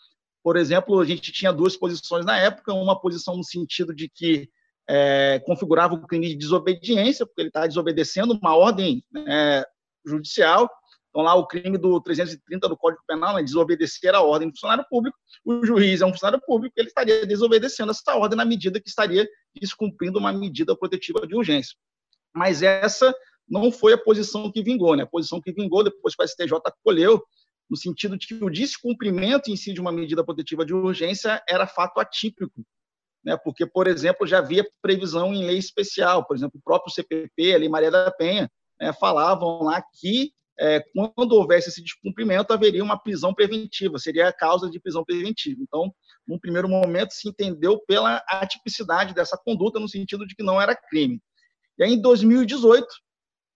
[0.43, 4.49] por exemplo, a gente tinha duas posições na época, uma posição no sentido de que
[4.87, 9.65] é, configurava o crime de desobediência, porque ele está desobedecendo uma ordem é,
[10.05, 10.69] judicial,
[11.09, 14.85] Então, lá o crime do 330 do Código Penal, né, desobedecer a ordem do funcionário
[14.87, 18.89] público, o juiz é um funcionário público, ele estaria desobedecendo essa ordem na medida que
[18.89, 19.27] estaria
[19.59, 21.75] descumprindo uma medida protetiva de urgência.
[22.35, 23.11] Mas essa
[23.47, 25.03] não foi a posição que vingou, né?
[25.03, 27.23] A posição que vingou, depois que o STJ colheu,
[27.69, 31.65] no sentido de que o descumprimento em si de uma medida protetiva de urgência era
[31.65, 32.65] fato atípico,
[33.23, 33.37] né?
[33.37, 37.57] Porque, por exemplo, já havia previsão em lei especial, por exemplo, o próprio CPP, a
[37.57, 42.97] Lei Maria da Penha, né, falavam lá que é, quando houvesse esse descumprimento, haveria uma
[42.97, 45.59] prisão preventiva, seria a causa de prisão preventiva.
[45.61, 45.93] Então,
[46.25, 50.75] num primeiro momento, se entendeu pela atipicidade dessa conduta, no sentido de que não era
[50.75, 51.21] crime.
[51.77, 52.87] E aí, em 2018,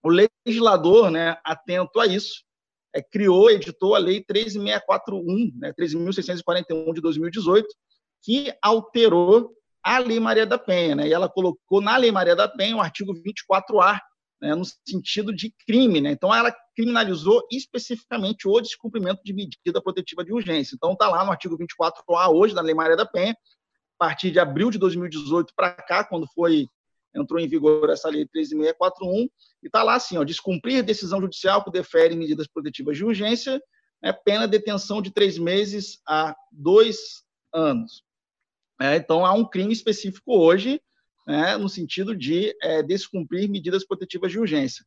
[0.04, 2.44] o legislador, né, atento a isso,
[2.94, 7.68] é, criou, editou a Lei 13.641, né, 13.641 de 2018,
[8.24, 10.96] que alterou a Lei Maria da Penha.
[10.96, 14.00] Né, e ela colocou na Lei Maria da Penha o artigo 24A,
[14.42, 16.02] né, no sentido de crime.
[16.02, 16.12] Né?
[16.12, 20.76] Então, ela criminalizou especificamente o descumprimento de medida protetiva de urgência.
[20.76, 24.40] Então, está lá no artigo 24A hoje da Lei Maria da Penha, a partir de
[24.40, 26.68] abril de 2018 para cá, quando foi
[27.16, 29.30] entrou em vigor essa lei 13.641,
[29.64, 33.62] e está lá assim, ó, descumprir decisão judicial que defere medidas protetivas de urgência,
[34.02, 38.04] é pena detenção de três meses a dois anos.
[38.82, 40.82] É, então, há um crime específico hoje
[41.30, 44.84] né, no sentido de é, descumprir medidas protetivas de urgência.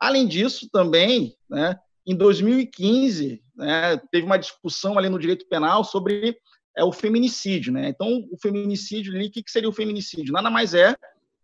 [0.00, 6.36] Além disso, também, né, em 2015, né, teve uma discussão ali no direito penal sobre
[6.76, 7.72] é, o feminicídio.
[7.72, 7.88] Né?
[7.88, 10.32] Então, o feminicídio, o que seria o feminicídio?
[10.32, 10.96] Nada mais é,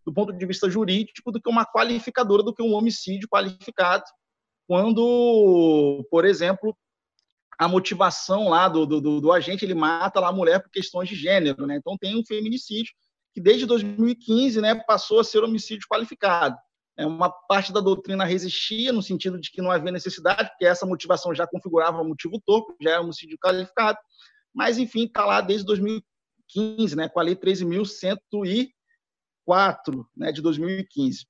[0.04, 4.04] do ponto de vista jurídico, do que uma qualificadora, do que um homicídio qualificado,
[4.66, 6.76] quando, por exemplo,
[7.58, 11.14] a motivação lá do, do, do, agente ele mata lá a mulher por questões de
[11.14, 11.76] gênero, né?
[11.76, 12.92] Então tem um feminicídio
[13.32, 16.56] que desde 2015 né, passou a ser homicídio qualificado.
[16.96, 20.84] É, uma parte da doutrina resistia, no sentido de que não havia necessidade, porque essa
[20.84, 23.98] motivação já configurava motivo torpe, já era homicídio qualificado,
[24.54, 27.34] mas, enfim, está lá desde 2015, né, com a Lei
[29.48, 31.26] 13.104 né, de 2015.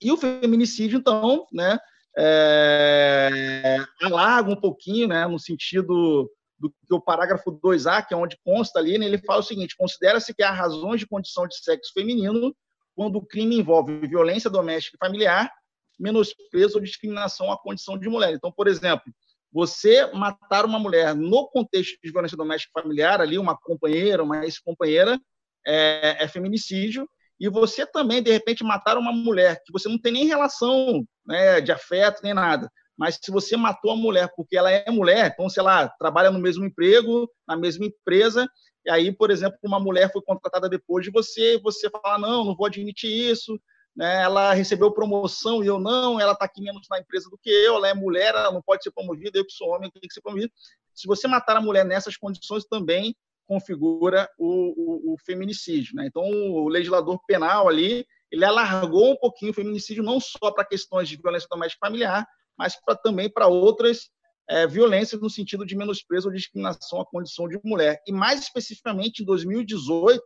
[0.00, 1.78] E o feminicídio, então, né,
[2.16, 8.38] é, alarga um pouquinho, né, no sentido do que o parágrafo 2A, que é onde
[8.44, 11.92] consta ali, né, ele fala o seguinte: considera-se que há razões de condição de sexo
[11.92, 12.54] feminino
[12.94, 15.52] quando o crime envolve violência doméstica e familiar,
[15.98, 18.32] menosprezo ou discriminação à condição de mulher.
[18.32, 19.12] Então, por exemplo,
[19.52, 24.44] você matar uma mulher no contexto de violência doméstica e familiar, ali, uma companheira, uma
[24.44, 25.18] ex-companheira,
[25.66, 30.12] é, é feminicídio, e você também, de repente, matar uma mulher que você não tem
[30.12, 34.70] nem relação né, de afeto nem nada, mas se você matou a mulher porque ela
[34.70, 38.48] é mulher, então, sei lá, trabalha no mesmo emprego, na mesma empresa,
[38.86, 42.56] e aí, por exemplo, uma mulher foi contratada depois de você, você fala, não, não
[42.56, 43.60] vou admitir isso,
[43.94, 44.22] né?
[44.22, 47.74] ela recebeu promoção e eu não, ela está aqui menos na empresa do que eu,
[47.76, 50.22] ela é mulher, ela não pode ser promovida, eu que sou homem, tenho que ser
[50.22, 50.52] promovido.
[50.94, 53.14] Se você matar a mulher nessas condições, também
[53.46, 55.96] configura o, o, o feminicídio.
[55.96, 56.06] Né?
[56.06, 61.08] Então, o legislador penal ali, ele alargou um pouquinho o feminicídio, não só para questões
[61.08, 62.26] de violência doméstica familiar,
[62.58, 64.10] mas pra, também para outras
[64.48, 68.02] é, violências no sentido de menosprezo ou discriminação à condição de mulher.
[68.06, 70.22] E mais especificamente, em 2018,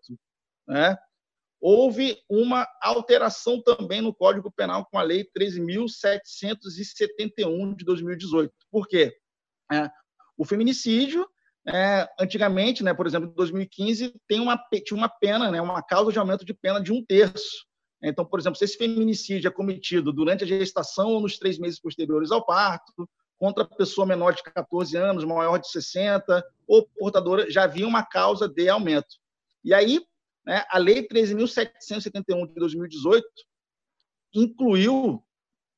[0.66, 0.96] né,
[1.61, 8.52] houve uma alteração também no Código Penal com a Lei 13.771 de 2018.
[8.70, 9.14] Por quê?
[9.70, 9.88] É,
[10.37, 11.24] o feminicídio,
[11.66, 16.11] é, antigamente, né, por exemplo, em 2015, tem uma, tinha uma pena, né, uma causa
[16.11, 17.66] de aumento de pena de um terço.
[18.03, 21.79] Então, por exemplo, se esse feminicídio é cometido durante a gestação ou nos três meses
[21.79, 27.64] posteriores ao parto, contra pessoa menor de 14 anos, maior de 60, ou portadora, já
[27.64, 29.16] havia uma causa de aumento.
[29.62, 30.01] E aí,
[30.44, 33.27] né, a Lei 13.771 de 2018
[34.35, 35.23] incluiu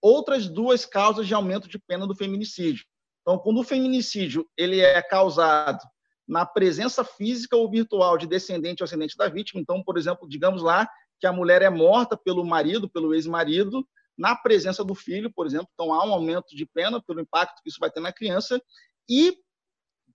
[0.01, 2.85] outras duas causas de aumento de pena do feminicídio.
[3.23, 5.79] Então, quando o feminicídio ele é causado
[6.27, 10.63] na presença física ou virtual de descendente ou ascendente da vítima, então, por exemplo, digamos
[10.63, 10.89] lá
[11.21, 13.87] que a mulher é morta pelo marido, pelo ex-marido,
[14.19, 15.69] na presença do filho, por exemplo.
[15.73, 18.61] Então, há um aumento de pena pelo impacto que isso vai ter na criança.
[19.09, 19.37] E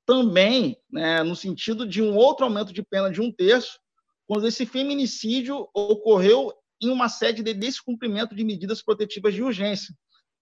[0.05, 3.79] também, né, no sentido de um outro aumento de pena de um terço,
[4.25, 9.93] quando esse feminicídio ocorreu em uma sede de descumprimento de medidas protetivas de urgência.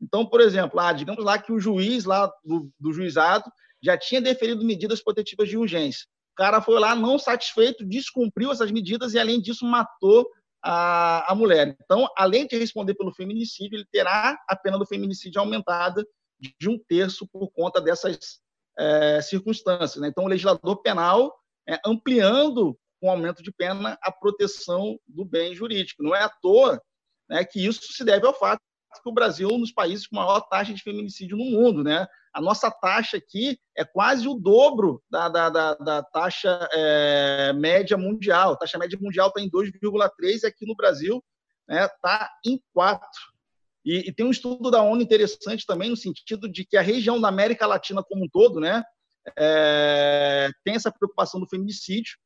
[0.06, 3.51] Então, por exemplo, ah, digamos lá que o juiz lá do, do juizado
[3.82, 6.06] já tinha deferido medidas protetivas de urgência.
[6.34, 10.30] O cara foi lá não satisfeito, descumpriu essas medidas e, além disso, matou
[10.62, 11.76] a, a mulher.
[11.84, 16.06] Então, além de responder pelo feminicídio, ele terá a pena do feminicídio aumentada
[16.60, 18.39] de um terço por conta dessas
[18.78, 19.95] é, circunstâncias.
[20.01, 20.10] Né?
[20.10, 21.34] Então, o legislador penal
[21.68, 26.03] é, ampliando com aumento de pena a proteção do bem jurídico.
[26.03, 26.82] Não é à toa
[27.28, 28.62] né, que isso se deve ao fato
[29.01, 32.07] que o Brasil é um dos países com maior taxa de feminicídio no mundo, né?
[32.33, 37.97] A nossa taxa aqui é quase o dobro da, da, da, da taxa é, média
[37.97, 38.53] mundial.
[38.53, 41.23] A taxa média mundial está em 2,3 e aqui no Brasil
[41.67, 43.07] está né, tá em 4.
[43.85, 47.21] E, e, tem um estudo da ONU interessante também no sentido de que a região
[47.21, 48.83] da América Latina como um todo, né,
[49.37, 52.17] é, tem essa preocupação do feminicídio.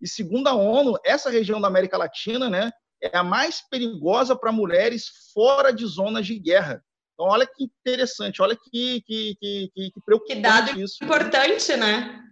[0.00, 2.70] E segundo a ONU, essa região da América Latina, né,
[3.02, 6.82] é a mais perigosa para mulheres fora de zonas de guerra.
[7.14, 11.02] Então, olha que interessante, olha que, que, que, que preocupante que dado isso.
[11.02, 12.22] importante, né?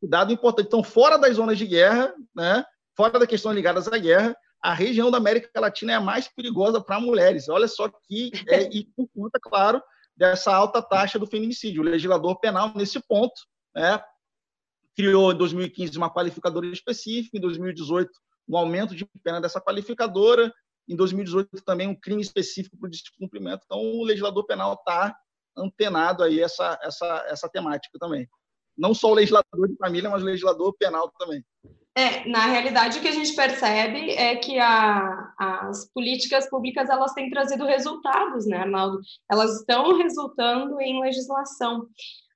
[0.00, 0.66] Que dado importante.
[0.66, 2.64] Então, fora das zonas de guerra, né,
[2.96, 6.80] fora das questões ligadas à guerra, a região da América Latina é a mais perigosa
[6.80, 7.48] para mulheres.
[7.48, 9.82] Olha só que, é, e por conta, claro,
[10.16, 11.82] dessa alta taxa do feminicídio.
[11.82, 13.40] O legislador penal, nesse ponto,
[13.74, 14.00] né,
[14.96, 18.10] criou em 2015 uma qualificadora específica, em 2018
[18.48, 20.52] um aumento de pena dessa qualificadora,
[20.88, 23.62] em 2018 também um crime específico para o descumprimento.
[23.64, 25.14] Então, o legislador penal está
[25.56, 28.26] antenado aí essa, essa, essa temática também.
[28.76, 31.44] Não só o legislador de família, mas o legislador penal também.
[31.96, 37.12] É, na realidade, o que a gente percebe é que a, as políticas públicas elas
[37.12, 39.00] têm trazido resultados, né, Arnaldo?
[39.28, 41.88] Elas estão resultando em legislação.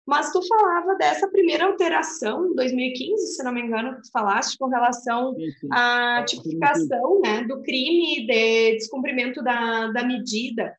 [0.07, 4.67] Mas tu falava dessa primeira alteração, em 2015, se não me engano, tu falaste com
[4.67, 5.35] relação
[5.71, 10.77] à tipificação né, do crime de descumprimento da, da medida.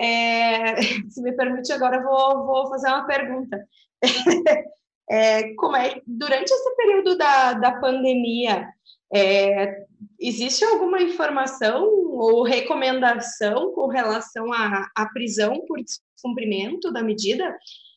[0.00, 0.76] É,
[1.10, 3.62] se me permite, agora vou, vou fazer uma pergunta.
[5.10, 8.66] É, como é, durante esse período da, da pandemia,
[9.12, 9.84] é,
[10.18, 17.54] existe alguma informação ou recomendação com relação à, à prisão por descumprimento da medida?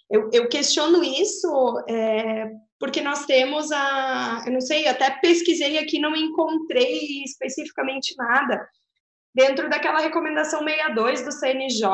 [0.10, 4.44] Eu, eu questiono isso é, porque nós temos a.
[4.46, 8.68] Eu não sei, até pesquisei aqui, não encontrei especificamente nada.
[9.34, 11.90] Dentro daquela recomendação 62 do CNJ,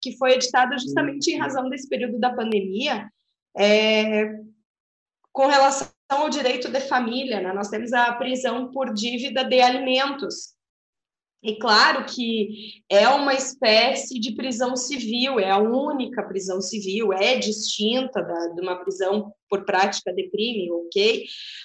[0.00, 3.10] que foi editada justamente em razão desse período da pandemia,
[3.56, 4.24] é,
[5.32, 7.52] com relação ao direito de família, né?
[7.52, 10.54] nós temos a prisão por dívida de alimentos,
[11.42, 17.36] e claro que é uma espécie de prisão civil, é a única prisão civil, é
[17.36, 21.24] distinta da, de uma prisão por prática de crime, ok?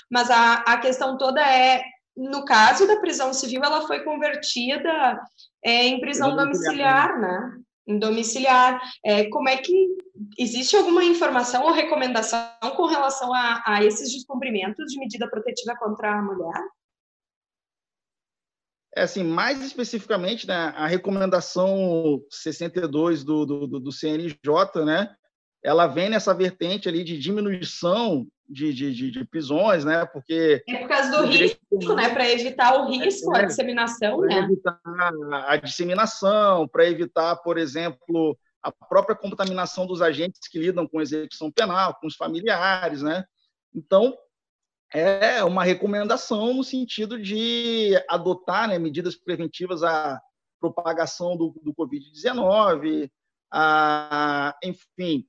[0.10, 1.84] Mas a, a questão toda é,
[2.18, 5.22] no caso da prisão civil, ela foi convertida
[5.64, 7.52] é, em prisão domiciliar, né?
[7.88, 8.82] Em domiciliar.
[9.06, 9.96] É, como é que
[10.40, 16.18] existe alguma informação ou recomendação com relação a, a esses descumprimentos de medida protetiva contra
[16.18, 16.64] a mulher?
[18.98, 24.36] É assim, mais especificamente, né, a recomendação 62 do, do, do CNJ,
[24.84, 25.10] né,
[25.64, 30.06] ela vem nessa vertente ali de diminuição de, de, de, prisões, né?
[30.06, 32.10] Porque é por causa do risco, né?
[32.10, 34.38] Para evitar o risco, é, a disseminação, né?
[34.40, 34.80] evitar
[35.46, 41.52] a disseminação, para evitar, por exemplo, a própria contaminação dos agentes que lidam com execução
[41.52, 43.26] penal, com os familiares, né?
[43.76, 44.18] Então,
[44.94, 50.20] é uma recomendação no sentido de adotar né, medidas preventivas à
[50.60, 53.10] propagação do, do Covid-19,
[53.52, 55.26] a, enfim,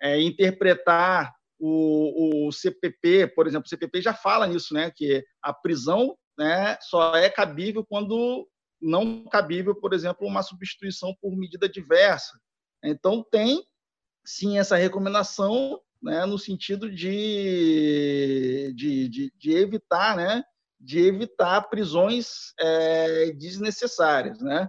[0.00, 5.52] é, interpretar o, o, CPP, por exemplo, o CPP já fala nisso, né, que a
[5.52, 8.48] prisão né, só é cabível quando
[8.80, 12.38] não cabível, por exemplo, uma substituição por medida diversa.
[12.82, 13.64] Então, tem
[14.26, 20.44] sim essa recomendação né, no sentido de, de, de, de, evitar, né,
[20.78, 24.68] de evitar prisões é, desnecessárias, né?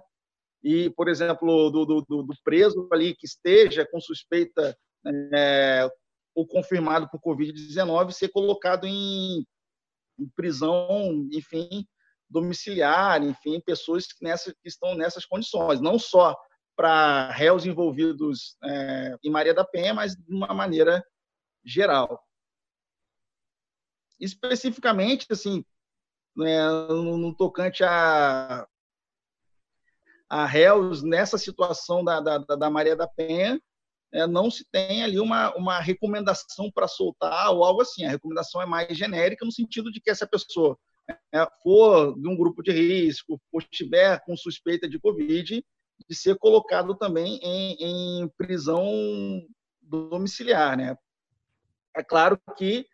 [0.64, 4.76] E, por exemplo, do, do, do, preso ali que esteja com suspeita
[5.34, 5.88] é,
[6.34, 9.46] ou confirmado por Covid-19 ser colocado em,
[10.18, 11.86] em, prisão, enfim,
[12.28, 16.36] domiciliar, enfim, pessoas que, nessa, que estão nessas condições, não só
[16.76, 21.04] para réus envolvidos é, em Maria da Penha, mas de uma maneira
[21.66, 22.24] geral.
[24.20, 25.66] Especificamente, assim,
[26.36, 28.68] né, no, tocante a,
[30.30, 33.60] a réus nessa situação da, da, da Maria da Penha,
[34.14, 38.06] é, não se tem ali uma, uma recomendação para soltar ou algo assim.
[38.06, 40.78] A recomendação é mais genérica no sentido de que essa pessoa
[41.34, 45.64] é, for de um grupo de risco, ou estiver com suspeita de Covid,
[46.08, 48.86] de ser colocado também em, em prisão
[49.82, 50.98] domiciliar, né?
[51.96, 52.86] É claro que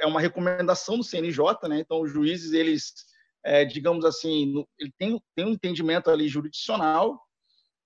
[0.00, 1.80] é uma recomendação do CNJ, né?
[1.80, 2.92] Então, os juízes, eles,
[3.44, 7.20] é, digamos assim, ele tem, tem um entendimento ali jurisdicional,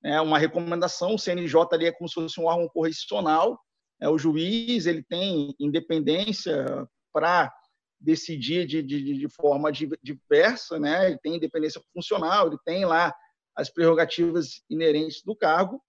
[0.02, 3.58] é uma recomendação, o CNJ ali é como se fosse um órgão correcional,
[4.00, 7.52] é, o juiz, ele tem independência para
[7.98, 11.06] decidir de, de, de forma diversa, né?
[11.08, 13.14] Ele tem independência funcional, ele tem lá
[13.56, 15.82] as prerrogativas inerentes do cargo,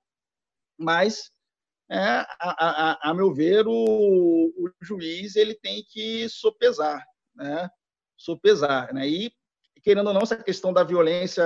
[0.78, 1.32] mas,
[1.90, 7.04] é, a, a, a, meu ver, o, o, juiz ele tem que sopesar,
[7.36, 7.70] né?
[8.18, 8.94] sopesar.
[8.94, 9.08] Né?
[9.08, 9.32] E,
[9.84, 11.44] querendo ou não, essa questão da violência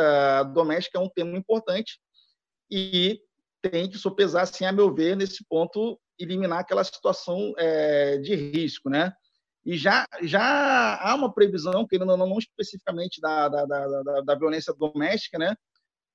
[0.53, 1.99] doméstica é um tema importante
[2.71, 3.19] e
[3.61, 8.89] tem que sopesar, sim, a meu ver, nesse ponto, eliminar aquela situação é, de risco,
[8.89, 9.11] né?
[9.65, 14.35] E já, já há uma previsão, querendo ou não, não especificamente da, da, da, da
[14.35, 15.53] violência doméstica, né?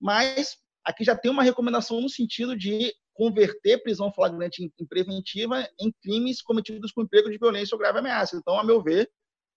[0.00, 5.92] Mas aqui já tem uma recomendação no sentido de converter prisão flagrante em preventiva em
[6.02, 8.36] crimes cometidos com emprego de violência ou grave ameaça.
[8.36, 9.10] Então, a meu ver,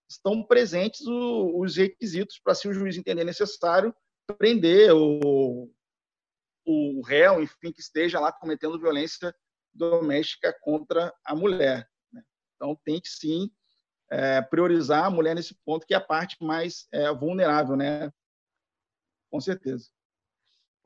[0.10, 3.93] estão presentes os requisitos para, se o juiz entender necessário,
[4.38, 5.70] prender o,
[6.66, 9.36] o réu, enfim, que esteja lá cometendo violência
[9.74, 11.89] doméstica contra a mulher.
[12.12, 12.24] Né?
[12.55, 13.51] Então, tem que sim
[14.10, 18.12] é, priorizar a mulher nesse ponto, que é a parte mais é, vulnerável, né?
[19.30, 19.89] Com certeza.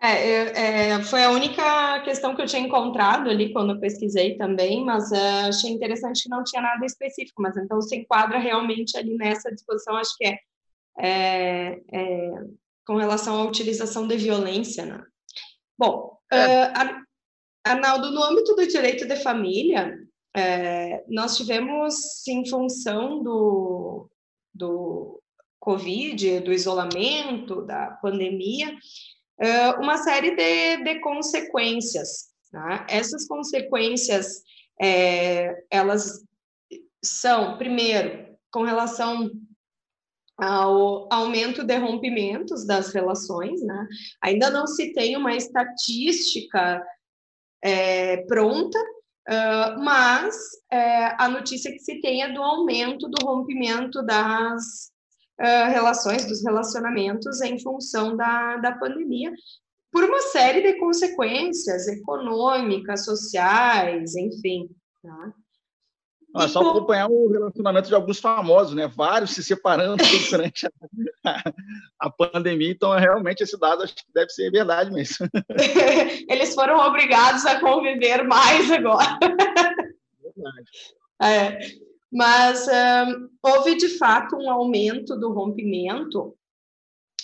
[0.04, 4.84] É, é, foi a única questão que eu tinha encontrado ali quando eu pesquisei também,
[4.84, 9.16] mas é, achei interessante que não tinha nada específico, mas então se enquadra realmente ali
[9.16, 10.40] nessa disposição, acho que é,
[10.98, 12.32] é, é
[12.84, 15.04] com relação à utilização de violência, né?
[15.78, 17.06] Bom, uh,
[17.64, 19.98] Arnaldo, no âmbito do direito de família,
[20.36, 24.10] uh, nós tivemos, em função do,
[24.54, 25.22] do
[25.60, 28.76] Covid, do isolamento, da pandemia,
[29.80, 32.32] uma série de, de consequências.
[32.52, 32.86] Tá?
[32.90, 34.44] Essas consequências,
[34.82, 36.24] é, elas
[37.04, 39.32] são, primeiro, com relação
[40.38, 43.88] ao aumento de rompimentos das relações, né?
[44.22, 46.84] Ainda não se tem uma estatística
[47.64, 50.36] é, pronta, uh, mas
[50.72, 54.92] é, a notícia que se tem é do aumento do rompimento das
[55.42, 59.34] uh, relações, dos relacionamentos em função da, da pandemia,
[59.92, 64.70] por uma série de consequências econômicas, sociais, enfim.
[65.04, 65.34] Tá?
[66.38, 68.88] é só acompanhar o relacionamento de alguns famosos, né?
[68.88, 69.98] Vários se separando
[70.30, 70.66] durante
[71.26, 71.44] a,
[72.00, 72.72] a, pandemia.
[72.72, 75.28] Então, realmente, esse dado acho que deve ser verdade mesmo.
[76.30, 79.20] Eles foram obrigados a conviver mais agora.
[80.24, 80.72] Verdade.
[81.22, 81.60] É.
[82.12, 82.68] Mas
[83.42, 86.36] houve, de fato, um aumento do rompimento.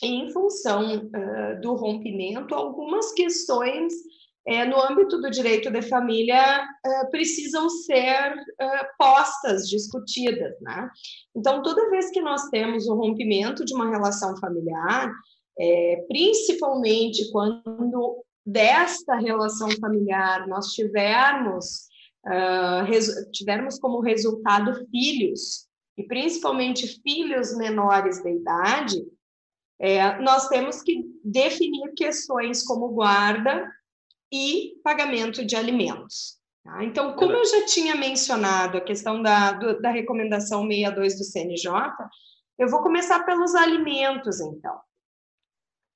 [0.02, 3.94] E, em função uh, do rompimento, algumas questões
[4.48, 10.56] é, no âmbito do direito de família, é, precisam ser é, postas, discutidas.
[10.62, 10.90] Né?
[11.36, 15.12] Então, toda vez que nós temos o rompimento de uma relação familiar,
[15.60, 21.87] é, principalmente quando desta relação familiar nós tivermos,
[22.28, 25.68] uh, tivermos como resultado filhos,
[25.98, 29.04] e principalmente filhos menores de idade,
[29.80, 33.72] é, nós temos que definir questões como guarda
[34.32, 36.38] e pagamento de alimentos.
[36.64, 36.84] Tá?
[36.84, 41.72] Então, como eu já tinha mencionado a questão da, do, da recomendação 62 do CNJ,
[42.60, 44.78] eu vou começar pelos alimentos, então.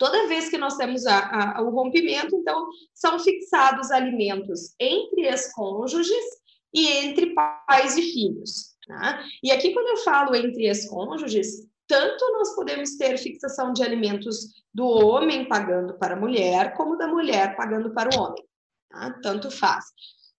[0.01, 6.25] Toda vez que nós temos a, a, o rompimento, então, são fixados alimentos entre ex-cônjuges
[6.73, 8.75] e entre pais e filhos.
[8.87, 9.23] Tá?
[9.43, 14.87] E aqui, quando eu falo entre ex-cônjuges, tanto nós podemos ter fixação de alimentos do
[14.87, 18.43] homem pagando para a mulher, como da mulher pagando para o homem.
[18.89, 19.19] Tá?
[19.21, 19.85] Tanto faz.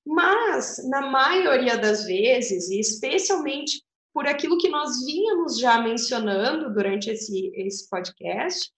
[0.05, 3.81] Mas, na maioria das vezes, e especialmente
[4.13, 8.73] por aquilo que nós vínhamos já mencionando durante esse, esse podcast,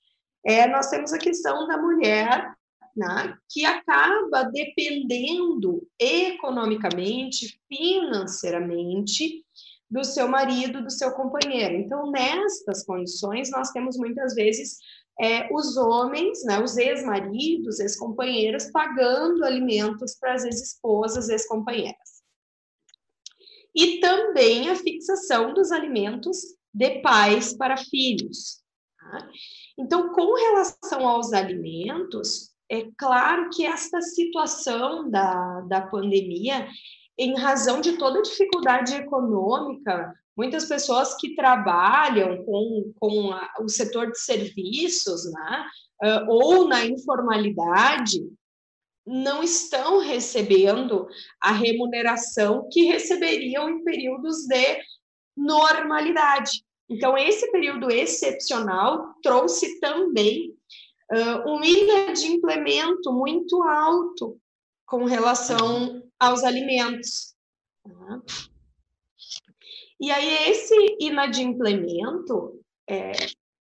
[0.44, 2.54] é, nós temos a questão da mulher
[2.96, 9.44] né, que acaba dependendo economicamente, financeiramente,
[9.90, 11.74] do seu marido, do seu companheiro.
[11.74, 14.78] Então, nestas condições, nós temos muitas vezes
[15.20, 22.22] é, os homens, né, os ex-maridos, ex-companheiros, pagando alimentos para as ex-esposas, ex-companheiras.
[23.74, 26.38] E também a fixação dos alimentos
[26.72, 28.63] de pais para filhos.
[29.10, 29.28] Tá?
[29.78, 36.66] Então, com relação aos alimentos, é claro que esta situação da, da pandemia,
[37.18, 43.68] em razão de toda a dificuldade econômica, muitas pessoas que trabalham com, com a, o
[43.68, 45.66] setor de serviços, né,
[46.02, 48.20] uh, ou na informalidade,
[49.06, 51.06] não estão recebendo
[51.38, 54.80] a remuneração que receberiam em períodos de
[55.36, 56.64] normalidade.
[56.88, 60.54] Então, esse período excepcional trouxe também
[61.12, 64.38] uh, um inadimplemento muito alto
[64.86, 67.34] com relação aos alimentos.
[67.82, 68.22] Tá?
[70.00, 73.12] E aí, esse inadimplemento, é,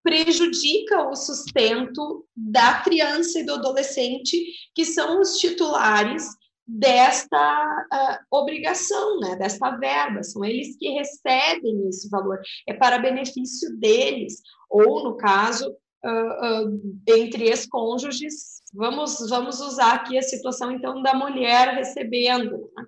[0.04, 4.46] prejudica o sustento da criança e do adolescente,
[4.76, 6.28] que são os titulares
[6.66, 13.78] desta uh, obrigação, né, desta verba, são eles que recebem esse valor, é para benefício
[13.78, 15.70] deles, ou no caso,
[16.06, 22.86] uh, uh, entre ex-cônjuges, vamos, vamos usar aqui a situação, então, da mulher recebendo, né?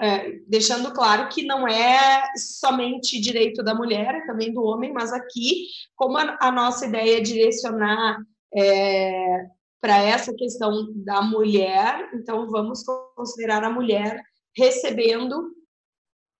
[0.00, 5.12] é, deixando claro que não é somente direito da mulher, é também do homem, mas
[5.12, 8.18] aqui, como a, a nossa ideia é direcionar
[8.54, 9.46] é,
[9.80, 12.82] para essa questão da mulher, então vamos
[13.14, 14.20] considerar a mulher
[14.56, 15.54] recebendo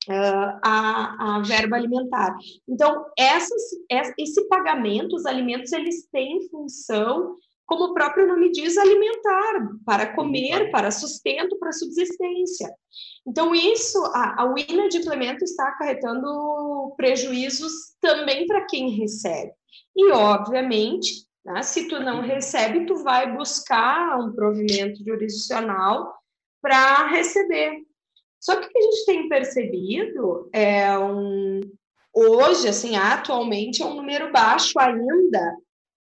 [0.08, 2.36] uh, a, a verba alimentar.
[2.68, 3.62] Então, essas,
[4.18, 7.36] esse pagamento, os alimentos, eles têm função
[7.68, 12.74] como o próprio nome diz, alimentar, para comer, para sustento, para subsistência.
[13.26, 19.52] Então, isso, a, a inadimplemento está acarretando prejuízos também para quem recebe.
[19.94, 26.14] E, obviamente, né, se tu não recebe, tu vai buscar um provimento jurisdicional
[26.60, 27.82] para receber.
[28.38, 31.60] Só que o que a gente tem percebido é um,
[32.14, 35.56] hoje, assim, atualmente, é um número baixo ainda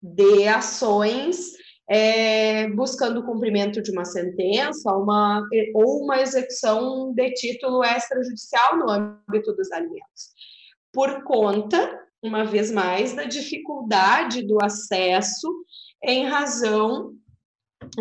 [0.01, 1.53] de ações
[1.89, 8.91] é, buscando o cumprimento de uma sentença uma, ou uma execução de título extrajudicial no
[8.91, 10.30] âmbito dos alimentos,
[10.93, 15.47] por conta, uma vez mais, da dificuldade do acesso
[16.03, 17.14] em razão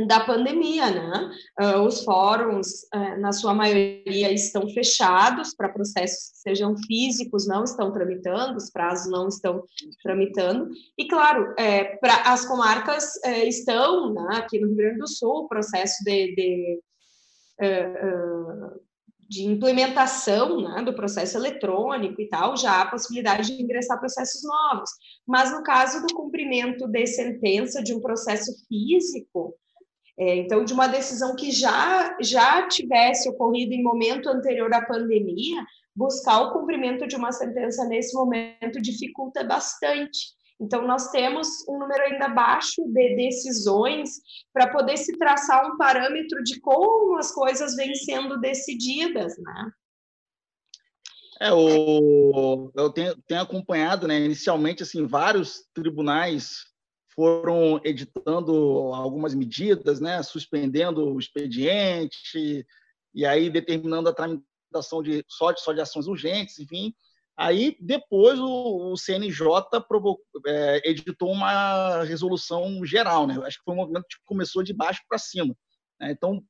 [0.07, 1.31] da pandemia, né?
[1.59, 7.65] Uh, os fóruns, uh, na sua maioria, estão fechados para processos que sejam físicos, não
[7.65, 9.63] estão tramitando, os prazos não estão
[10.01, 10.69] tramitando.
[10.97, 15.43] E, claro, é, para as comarcas é, estão, né, aqui no Rio Grande do Sul,
[15.43, 16.79] o processo de, de,
[17.61, 18.79] uh,
[19.33, 24.91] de implementação né, do processo eletrônico e tal, já há possibilidade de ingressar processos novos.
[25.25, 29.55] Mas, no caso do cumprimento de sentença de um processo físico,
[30.19, 35.65] é, então, de uma decisão que já, já tivesse ocorrido em momento anterior à pandemia,
[35.95, 40.35] buscar o cumprimento de uma sentença nesse momento dificulta bastante.
[40.59, 44.09] Então, nós temos um número ainda baixo de decisões
[44.53, 49.71] para poder se traçar um parâmetro de como as coisas vêm sendo decididas, né?
[51.41, 56.73] É, o, eu tenho, tenho acompanhado, né, inicialmente, assim, vários tribunais
[57.13, 58.53] foram editando
[58.93, 62.65] algumas medidas, né, suspendendo o expediente
[63.13, 66.93] e aí determinando a tramitação de só de, só de ações urgentes, enfim.
[67.37, 69.47] Aí depois o, o CNJ
[69.87, 73.39] provocou, é, editou uma resolução geral, né?
[73.43, 75.55] Acho que foi um movimento que começou de baixo para cima.
[75.99, 76.11] Né?
[76.11, 76.43] Então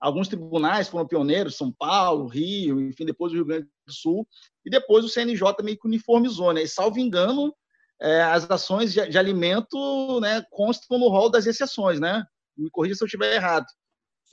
[0.00, 4.26] alguns tribunais foram pioneiros, São Paulo, Rio, enfim, depois o Rio Grande do Sul,
[4.64, 6.62] e depois o CNJ meio que uniformizou, né?
[6.62, 7.52] E salvo engano,
[8.00, 12.24] é, as ações de, de, alimento né, constam no rol das exceções, né?
[12.56, 13.66] Me corrija se eu estiver errado.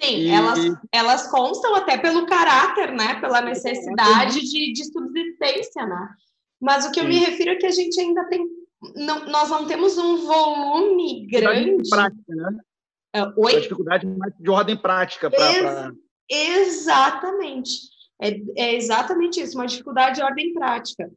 [0.01, 0.29] Sim, e...
[0.29, 0.59] elas,
[0.91, 3.19] elas constam até pelo caráter, né?
[3.19, 6.09] Pela necessidade de, de subsistência, né?
[6.59, 7.05] Mas o que Sim.
[7.05, 8.45] eu me refiro é que a gente ainda tem.
[8.95, 11.89] Não, nós não temos um volume grande.
[11.89, 12.57] Prática, né?
[13.15, 13.55] Uh, oi?
[13.55, 14.07] A dificuldade
[14.39, 15.51] de ordem prática para.
[15.51, 15.91] Ex pra...
[16.29, 17.71] Exatamente.
[18.21, 21.09] É, é exatamente isso, uma dificuldade de ordem prática.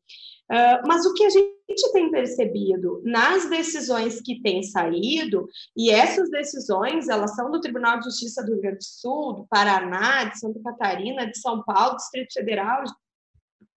[0.50, 1.57] Uh, mas o que a gente
[1.92, 5.46] tem percebido nas decisões que têm saído,
[5.76, 9.46] e essas decisões, elas são do Tribunal de Justiça do Rio Grande do Sul, do
[9.48, 12.84] Paraná, de Santa Catarina, de São Paulo, Distrito Federal,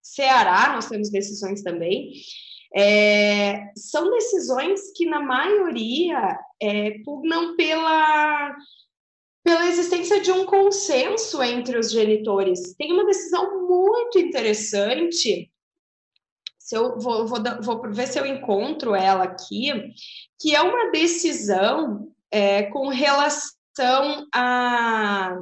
[0.01, 2.11] Ceará, nós temos decisões também,
[2.73, 8.55] é, são decisões que, na maioria, é, pugnam pela,
[9.43, 12.73] pela existência de um consenso entre os genitores.
[12.77, 15.50] Tem uma decisão muito interessante
[16.71, 19.73] se eu vou, vou, vou ver se eu encontro ela aqui,
[20.39, 25.37] que é uma decisão é, com relação a,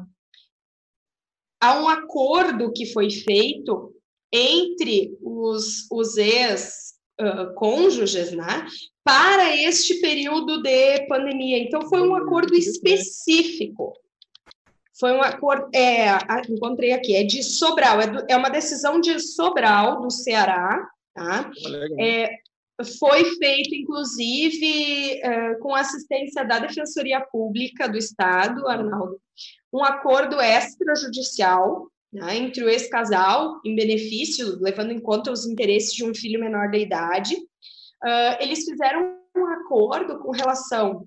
[1.62, 3.94] a um acordo que foi feito
[4.34, 8.66] entre os, os ex-cônjuges, uh, né,
[9.04, 11.60] para este período de pandemia.
[11.60, 13.94] Então, foi um acordo específico.
[15.00, 16.08] Foi um acordo, é,
[16.50, 20.90] encontrei aqui, é de Sobral, é, do, é uma decisão de Sobral, do Ceará,
[21.20, 21.52] Tá?
[22.00, 22.30] É,
[22.98, 29.20] foi feito, inclusive, é, com assistência da Defensoria Pública do Estado, Arnaldo,
[29.74, 36.06] um acordo extrajudicial né, entre o ex-casal, em benefício, levando em conta os interesses de
[36.06, 37.36] um filho menor da idade.
[37.36, 41.06] Uh, eles fizeram um acordo com relação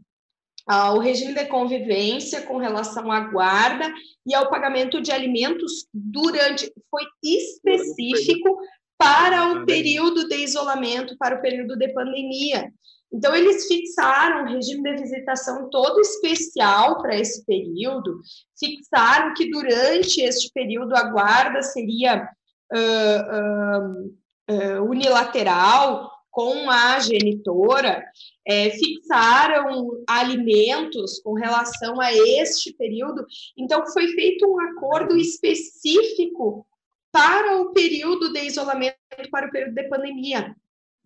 [0.67, 3.91] ao regime de convivência, com relação à guarda
[4.27, 6.71] e ao pagamento de alimentos durante.
[6.91, 8.59] Foi específico
[9.03, 12.73] para o período de isolamento, para o período de pandemia.
[13.13, 18.21] Então, eles fixaram um regime de visitação todo especial para esse período,
[18.57, 22.29] fixaram que durante este período a guarda seria
[22.73, 28.05] uh, uh, uh, unilateral com a genitora,
[28.47, 33.27] é, fixaram alimentos com relação a este período.
[33.59, 36.65] Então, foi feito um acordo específico
[37.13, 38.97] para o período de isolamento,
[39.31, 40.57] para o período de pandemia.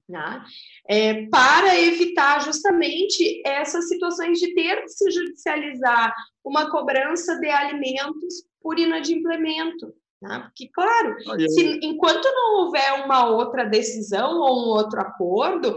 [0.09, 0.44] Né?
[0.88, 8.44] É, para evitar justamente essas situações de ter que se judicializar uma cobrança de alimentos
[8.62, 9.92] por inadimplemento.
[10.22, 10.38] Né?
[10.44, 11.16] Porque, claro,
[11.48, 15.76] se, enquanto não houver uma outra decisão ou um outro acordo,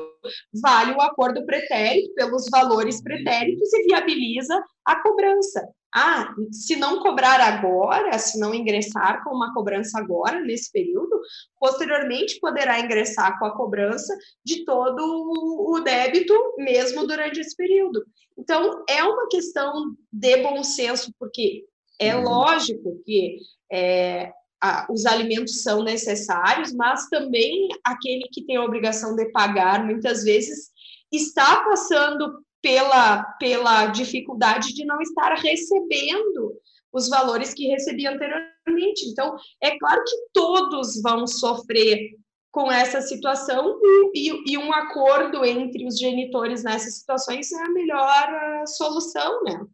[0.62, 5.68] vale o acordo pretérito pelos valores pretéritos e viabiliza a cobrança.
[5.94, 11.20] Ah, se não cobrar agora, se não ingressar com uma cobrança agora, nesse período,
[11.60, 14.16] posteriormente poderá ingressar com a cobrança
[14.46, 18.06] de todo o débito, mesmo durante esse período.
[18.38, 21.66] Então, é uma questão de bom senso, porque
[22.00, 22.24] é uhum.
[22.24, 23.40] lógico que
[23.72, 24.32] é,
[24.62, 30.24] a, os alimentos são necessários, mas também aquele que tem a obrigação de pagar, muitas
[30.24, 30.70] vezes,
[31.12, 36.54] está passando pela, pela dificuldade de não estar recebendo
[36.92, 39.08] os valores que recebia anteriormente.
[39.08, 42.18] Então, é claro que todos vão sofrer
[42.52, 43.80] com essa situação
[44.14, 49.66] e, e, um acordo entre os genitores nessas situações é a melhor uh, solução, né?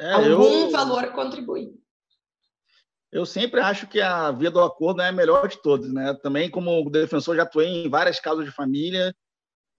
[0.00, 0.70] É, Algum eu...
[0.70, 1.72] valor contribui.
[3.12, 6.14] Eu sempre acho que a via do acordo é a melhor de todas, né?
[6.22, 9.14] Também como defensor já atuei em várias causas de família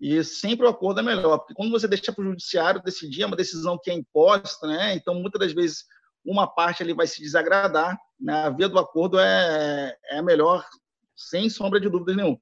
[0.03, 3.25] e sempre o acordo é melhor, porque quando você deixa para o judiciário decidir, é
[3.25, 4.93] uma decisão que é imposta, né?
[4.95, 5.85] Então muitas das vezes
[6.25, 8.33] uma parte ali vai se desagradar, né?
[8.33, 10.67] A via do acordo é, é melhor,
[11.15, 12.37] sem sombra de dúvidas nenhuma.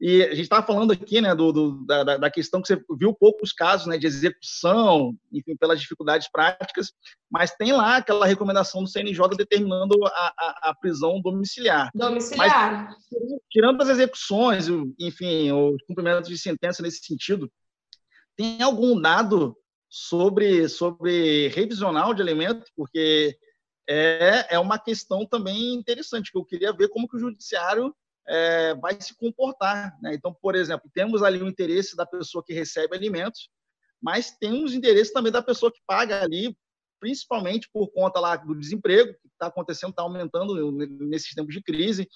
[0.00, 3.12] E a gente estava falando aqui né, do, do da, da, questão que você viu
[3.12, 6.92] poucos casos né, de execução, enfim, pelas dificuldades práticas,
[7.30, 11.90] mas tem lá aquela recomendação do CNJ determinando a, a, a prisão domiciliar.
[11.94, 12.88] Domiciliar.
[12.88, 12.96] Mas,
[13.50, 17.52] tirando as execuções, enfim, os cumprimentos de sentença nesse sentido,
[18.34, 19.54] tem algum dado
[19.86, 22.70] sobre, sobre revisional de alimentos?
[22.74, 23.36] Porque
[23.86, 27.94] é, é uma questão também interessante, que eu queria ver como que o judiciário
[28.30, 29.98] é, vai se comportar.
[30.00, 30.14] Né?
[30.14, 33.50] Então, por exemplo, temos ali o interesse da pessoa que recebe alimentos,
[34.00, 36.56] mas temos interesse também da pessoa que paga ali,
[37.00, 42.08] principalmente por conta lá do desemprego que está acontecendo, está aumentando nesses tempos de crise,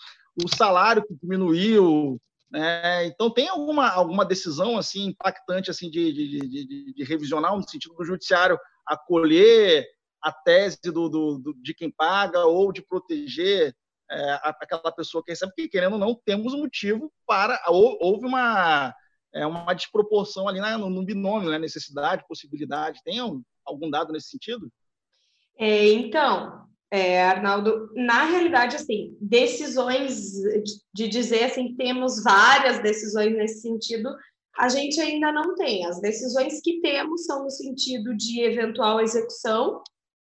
[0.43, 2.21] o salário que diminuiu.
[2.49, 3.07] Né?
[3.07, 8.05] Então, tem alguma, alguma decisão assim impactante assim de, de, de, de no sentido do
[8.05, 9.85] judiciário acolher
[10.23, 13.75] a tese do, do, do, de quem paga ou de proteger
[14.11, 17.61] é, aquela pessoa que recebe, porque querendo ou não, temos motivo para.
[17.69, 18.95] Houve uma,
[19.35, 23.01] é, uma desproporção ali né, no, no binômio, né, necessidade, possibilidade.
[23.05, 23.19] Tem
[23.65, 24.71] algum dado nesse sentido?
[25.59, 30.33] É, então, é, Arnaldo, na realidade, assim, decisões
[30.93, 34.15] de dizer assim, temos várias decisões nesse sentido,
[34.57, 35.87] a gente ainda não tem.
[35.87, 39.83] As decisões que temos são no sentido de eventual execução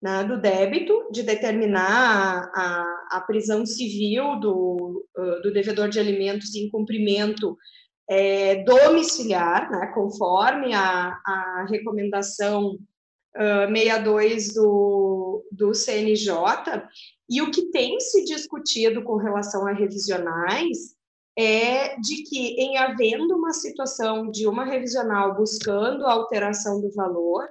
[0.00, 5.06] né, do débito, de determinar a, a prisão civil do,
[5.42, 7.56] do devedor de alimentos em cumprimento
[8.08, 12.78] é, domiciliar, né, conforme a, a recomendação
[13.36, 16.34] uh, 62 do, do CNJ,
[17.28, 20.96] e o que tem se discutido com relação a revisionais
[21.36, 27.48] é de que, em havendo uma situação de uma revisional buscando a alteração do valor,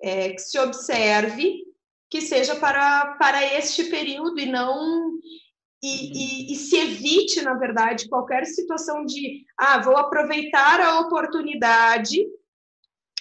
[0.00, 1.64] é, que se observe
[2.10, 5.12] que seja para, para este período e não
[5.82, 12.26] e, e, e, se evite, na verdade, qualquer situação de ah, vou aproveitar a oportunidade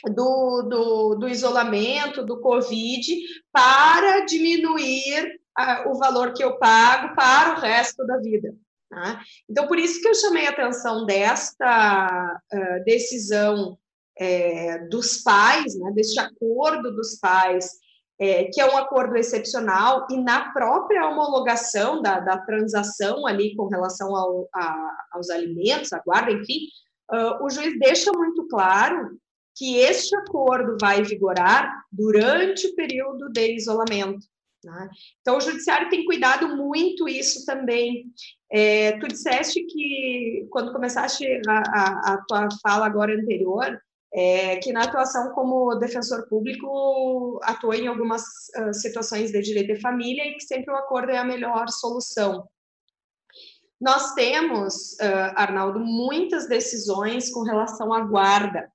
[0.05, 3.17] do, do, do isolamento, do Covid,
[3.51, 8.55] para diminuir ah, o valor que eu pago para o resto da vida.
[8.89, 9.21] Tá?
[9.49, 13.77] Então, por isso que eu chamei a atenção desta uh, decisão
[14.17, 17.67] é, dos pais, né, deste acordo dos pais
[18.19, 23.67] é, que é um acordo excepcional, e na própria homologação da, da transação ali com
[23.67, 26.67] relação ao, a, aos alimentos, a guarda, enfim,
[27.11, 29.17] uh, o juiz deixa muito claro
[29.55, 34.25] que este acordo vai vigorar durante o período de isolamento.
[34.63, 34.89] Né?
[35.21, 38.05] Então, o judiciário tem cuidado muito isso também.
[38.51, 43.79] É, tu disseste que, quando começaste a, a, a tua fala agora anterior,
[44.13, 49.81] é, que na atuação como defensor público atuou em algumas uh, situações de direito de
[49.81, 52.47] família e que sempre o acordo é a melhor solução.
[53.81, 58.71] Nós temos, uh, Arnaldo, muitas decisões com relação à guarda.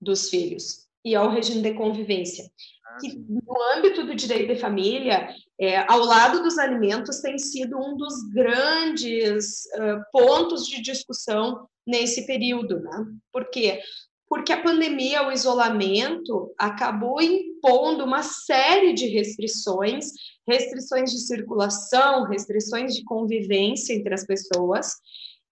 [0.00, 2.44] dos filhos e ao regime de convivência.
[2.86, 7.76] Ah, que no âmbito do direito de família, é, ao lado dos alimentos, tem sido
[7.76, 13.06] um dos grandes uh, pontos de discussão nesse período, né?
[13.32, 13.80] Por quê?
[14.28, 20.12] Porque a pandemia, o isolamento, acabou impondo uma série de restrições,
[20.46, 24.92] restrições de circulação, restrições de convivência entre as pessoas,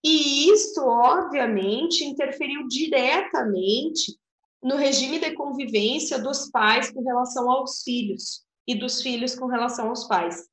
[0.05, 4.17] e isso, obviamente, interferiu diretamente
[4.63, 9.89] no regime de convivência dos pais com relação aos filhos e dos filhos com relação
[9.89, 10.49] aos pais.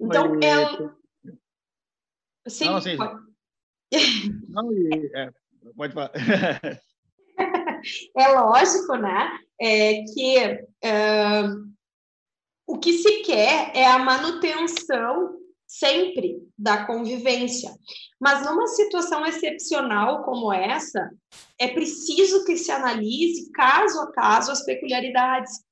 [0.00, 0.96] Então, Mas, ela.
[2.48, 2.96] Sim, não, sim.
[2.96, 3.22] Pode...
[4.48, 5.32] Não, e, é,
[5.76, 6.12] pode falar.
[8.16, 9.38] é lógico, né?
[9.60, 10.38] É que
[10.84, 11.72] uh,
[12.66, 17.74] o que se quer é a manutenção sempre da convivência.
[18.20, 21.10] Mas numa situação excepcional como essa,
[21.58, 25.64] é preciso que se analise caso a caso as peculiaridades.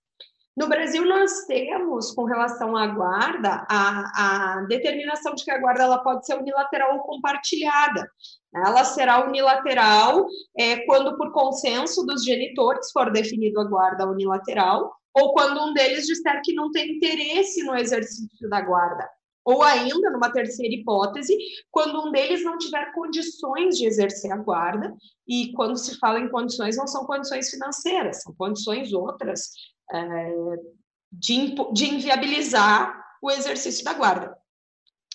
[0.61, 5.85] No Brasil, nós temos, com relação à guarda, a, a determinação de que a guarda
[5.85, 8.07] ela pode ser unilateral ou compartilhada.
[8.55, 10.27] Ela será unilateral
[10.59, 16.05] é, quando, por consenso dos genitores, for definido a guarda unilateral, ou quando um deles
[16.05, 19.09] disser que não tem interesse no exercício da guarda.
[19.43, 21.35] Ou ainda, numa terceira hipótese,
[21.71, 24.95] quando um deles não tiver condições de exercer a guarda,
[25.27, 29.53] e quando se fala em condições, não são condições financeiras, são condições outras
[31.13, 34.37] de, de inviabilizar o exercício da guarda.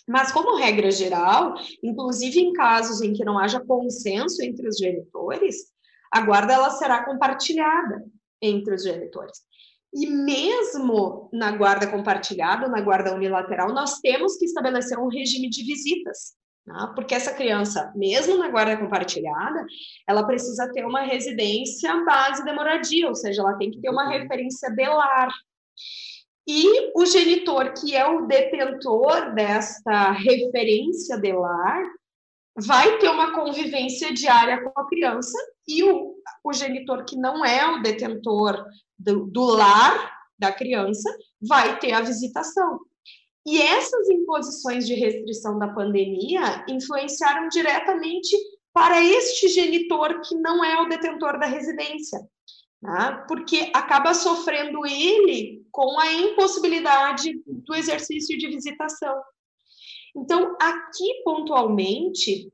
[0.07, 5.55] Mas, como regra geral, inclusive em casos em que não haja consenso entre os genitores,
[6.11, 8.05] a guarda ela será compartilhada
[8.41, 9.39] entre os genitores.
[9.91, 15.63] E mesmo na guarda compartilhada, na guarda unilateral, nós temos que estabelecer um regime de
[15.63, 16.33] visitas,
[16.65, 16.91] né?
[16.95, 19.65] porque essa criança, mesmo na guarda compartilhada,
[20.07, 24.09] ela precisa ter uma residência base de moradia, ou seja, ela tem que ter uma
[24.09, 25.29] referência de lar.
[26.47, 31.83] E o genitor, que é o detentor desta referência de lar,
[32.55, 35.37] vai ter uma convivência diária com a criança
[35.67, 38.63] e o, o genitor que não é o detentor
[38.97, 41.09] do, do lar da criança
[41.41, 42.79] vai ter a visitação.
[43.45, 48.35] E essas imposições de restrição da pandemia influenciaram diretamente
[48.73, 52.19] para este genitor que não é o detentor da residência,
[52.81, 53.23] né?
[53.27, 59.15] porque acaba sofrendo ele com a impossibilidade do exercício de visitação.
[60.15, 62.51] Então, aqui pontualmente,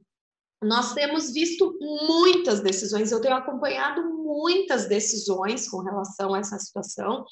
[0.61, 7.25] nós temos visto muitas decisões, eu tenho acompanhado muitas decisões com relação a essa situação,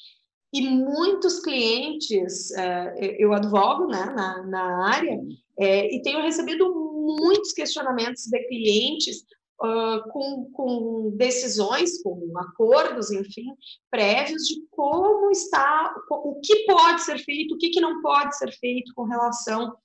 [0.52, 5.20] e muitos clientes, é, eu advogo né, na, na área,
[5.58, 9.24] é, e tenho recebido muitos questionamentos de clientes
[9.62, 13.46] uh, com, com decisões, com acordos, enfim,
[13.90, 18.50] prévios de como está, o que pode ser feito, o que, que não pode ser
[18.52, 19.76] feito com relação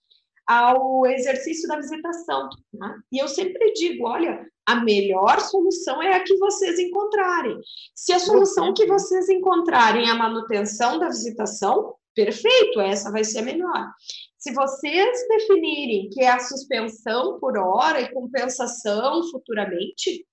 [0.47, 2.49] ao exercício da visitação.
[2.73, 2.99] Né?
[3.11, 7.59] E eu sempre digo: olha, a melhor solução é a que vocês encontrarem.
[7.93, 13.39] Se a solução que vocês encontrarem é a manutenção da visitação, perfeito, essa vai ser
[13.39, 13.91] a melhor.
[14.37, 20.25] Se vocês definirem que é a suspensão por hora e compensação futuramente,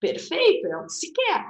[0.00, 1.44] perfeito, é o que se quer.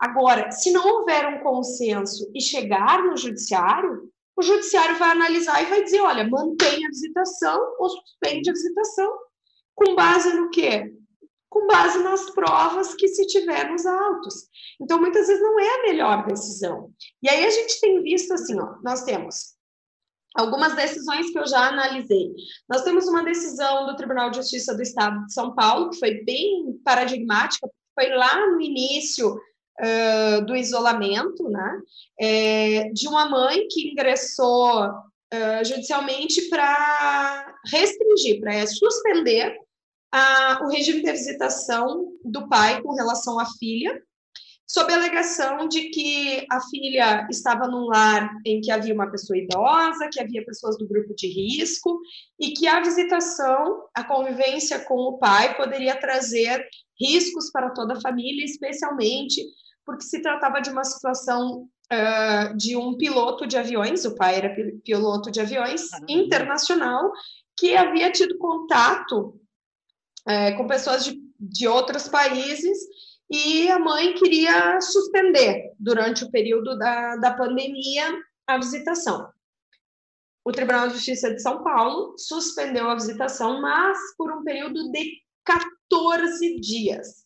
[0.00, 5.66] Agora, se não houver um consenso e chegar no judiciário, o judiciário vai analisar e
[5.66, 9.12] vai dizer, olha, mantém a visitação ou suspende a visitação.
[9.74, 10.92] Com base no quê?
[11.50, 14.48] Com base nas provas que se tiver nos autos.
[14.80, 16.90] Então, muitas vezes não é a melhor decisão.
[17.22, 19.56] E aí a gente tem visto assim, ó, nós temos
[20.34, 22.32] algumas decisões que eu já analisei.
[22.68, 26.22] Nós temos uma decisão do Tribunal de Justiça do Estado de São Paulo, que foi
[26.24, 31.80] bem paradigmática, foi lá no início uh, do isolamento, né?
[32.20, 39.56] É, de uma mãe que ingressou uh, judicialmente para restringir, para suspender
[40.12, 44.02] a, o regime de visitação do pai com relação à filha,
[44.66, 49.36] sob a alegação de que a filha estava num lar em que havia uma pessoa
[49.36, 52.00] idosa, que havia pessoas do grupo de risco,
[52.38, 56.64] e que a visitação, a convivência com o pai poderia trazer
[57.00, 59.42] riscos para toda a família, especialmente
[59.84, 64.54] porque se tratava de uma situação uh, de um piloto de aviões, o pai era
[64.84, 67.10] piloto de aviões internacional,
[67.56, 69.39] que havia tido contato
[70.30, 72.78] uh, com pessoas de, de outros países
[73.30, 78.12] e a mãe queria suspender durante o período da, da pandemia
[78.46, 79.28] a visitação.
[80.44, 85.18] O Tribunal de Justiça de São Paulo suspendeu a visitação, mas por um período de
[85.44, 87.24] 14 dias.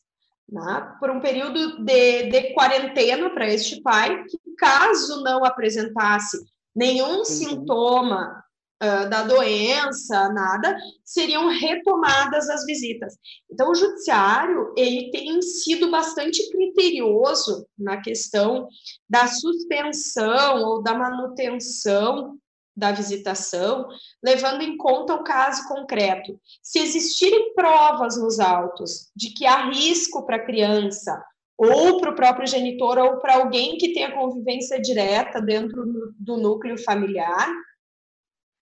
[0.48, 6.38] né, por um período de, de quarentena para este pai, que caso não apresentasse
[6.74, 7.24] nenhum uhum.
[7.24, 8.44] sintoma
[8.81, 13.16] da doença, nada, seriam retomadas as visitas.
[13.51, 18.68] Então, o judiciário, ele tem sido bastante criterioso na questão
[19.09, 22.39] da suspensão ou da manutenção
[22.77, 23.87] da visitação,
[24.22, 26.39] levando em conta o caso concreto.
[26.62, 31.25] Se existirem provas nos autos de que há risco para a criança,
[31.57, 35.85] ou para o próprio genitor, ou para alguém que tenha convivência direta dentro
[36.18, 37.49] do núcleo familiar,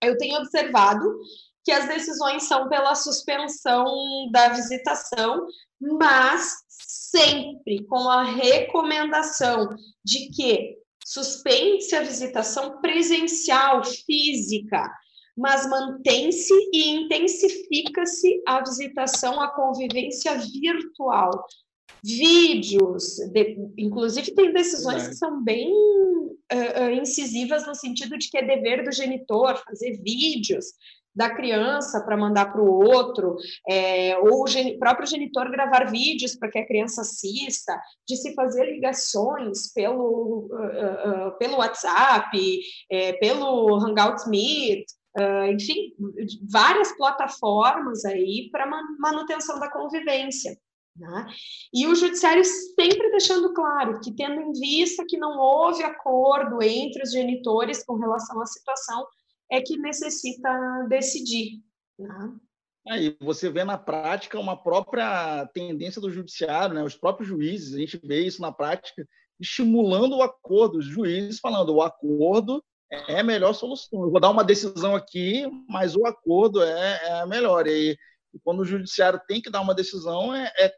[0.05, 1.03] eu tenho observado
[1.63, 3.85] que as decisões são pela suspensão
[4.31, 5.47] da visitação,
[5.79, 9.69] mas sempre com a recomendação
[10.03, 14.89] de que suspende-se a visitação presencial, física,
[15.35, 21.45] mas mantém-se e intensifica-se a visitação, a convivência virtual.
[22.03, 28.45] Vídeos, de, inclusive tem decisões que são bem uh, incisivas no sentido de que é
[28.45, 30.65] dever do genitor fazer vídeos
[31.15, 33.37] da criança para mandar para o outro,
[33.69, 38.33] é, ou o gen próprio genitor gravar vídeos para que a criança assista, de se
[38.33, 42.59] fazer ligações pelo, uh, uh, pelo WhatsApp,
[42.91, 44.85] é, pelo Hangouts Meet,
[45.19, 45.93] uh, enfim,
[46.49, 50.57] várias plataformas aí para manutenção da convivência.
[50.95, 51.27] Né?
[51.73, 57.01] E o judiciário sempre deixando claro que, tendo em vista que não houve acordo entre
[57.01, 59.07] os genitores com relação à situação,
[59.51, 61.61] é que necessita decidir.
[61.97, 62.35] Né?
[62.89, 66.83] Aí você vê na prática uma própria tendência do judiciário, né?
[66.83, 69.07] os próprios juízes, a gente vê isso na prática,
[69.39, 72.63] estimulando o acordo, os juízes falando o acordo
[73.07, 74.03] é a melhor solução.
[74.03, 77.67] Eu vou dar uma decisão aqui, mas o acordo é, é a melhor.
[77.67, 77.97] E,
[78.33, 80.71] e, quando o judiciário tem que dar uma decisão, é, é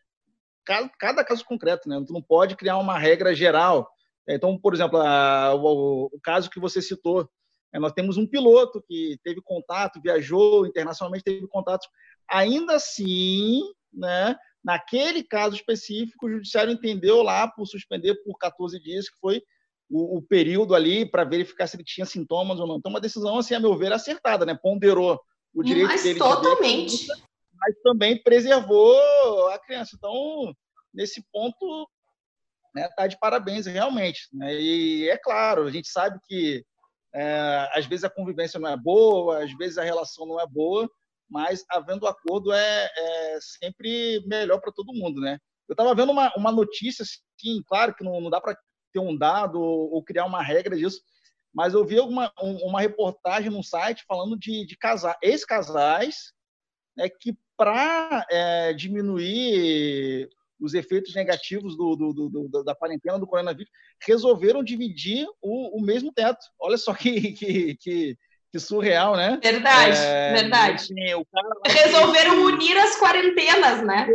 [0.65, 2.03] cada, cada, caso concreto, né?
[2.05, 3.89] Tu não pode criar uma regra geral.
[4.27, 7.29] Então, por exemplo, a, o, o caso que você citou,
[7.73, 11.87] é, nós temos um piloto que teve contato, viajou internacionalmente, teve contatos.
[12.29, 13.61] Ainda assim,
[13.93, 19.43] né, naquele caso específico, o judiciário entendeu lá por suspender por 14 dias, que foi
[19.89, 22.77] o, o período ali para verificar se ele tinha sintomas ou não.
[22.77, 24.57] Então, uma decisão, assim, a meu ver, acertada, né?
[24.59, 25.21] Ponderou
[25.53, 26.19] o direito mas dele.
[26.19, 27.05] Totalmente.
[27.05, 27.13] De
[27.65, 29.95] mas também preservou a criança.
[29.95, 30.55] Então,
[30.93, 31.89] nesse ponto,
[32.75, 34.27] né, tá de parabéns, realmente.
[34.31, 34.53] Né?
[34.53, 36.63] E é claro, a gente sabe que
[37.13, 40.87] é, às vezes a convivência não é boa, às vezes a relação não é boa,
[41.27, 45.39] mas havendo acordo é, é sempre melhor para todo mundo, né?
[45.67, 48.55] Eu estava vendo uma, uma notícia, assim, claro que não, não dá para
[48.93, 51.01] ter um dado ou, ou, criar uma regra disso,
[51.51, 54.77] mas eu vi uma, uma reportagem no site falando de, de
[55.23, 56.34] ex-casais
[56.95, 60.29] né, que, para é, diminuir
[60.59, 63.71] os efeitos negativos do, do, do, da quarentena do coronavírus,
[64.05, 66.45] resolveram dividir o, o mesmo teto.
[66.59, 68.17] Olha só que, que, que,
[68.51, 69.39] que surreal, né?
[69.41, 70.75] Verdade, é, verdade.
[70.75, 70.95] Assim,
[71.65, 74.07] resolveram unir as quarentenas, né?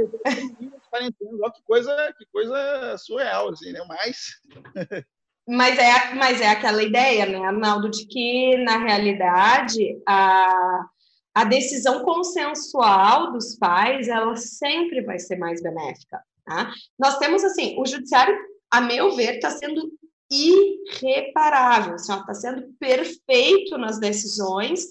[0.58, 1.40] Unir as quarentenas.
[1.40, 3.80] Olha que coisa, que coisa surreal, assim, né?
[3.86, 4.40] Mas...
[5.48, 10.86] Mas é, mas é aquela ideia, né, Arnaldo, de que, na realidade, a,
[11.34, 16.20] a decisão consensual dos pais, ela sempre vai ser mais benéfica.
[16.44, 16.72] Tá?
[16.98, 18.36] Nós temos, assim, o judiciário,
[18.70, 19.92] a meu ver, está sendo
[20.30, 24.86] irreparável, está assim, sendo perfeito nas decisões,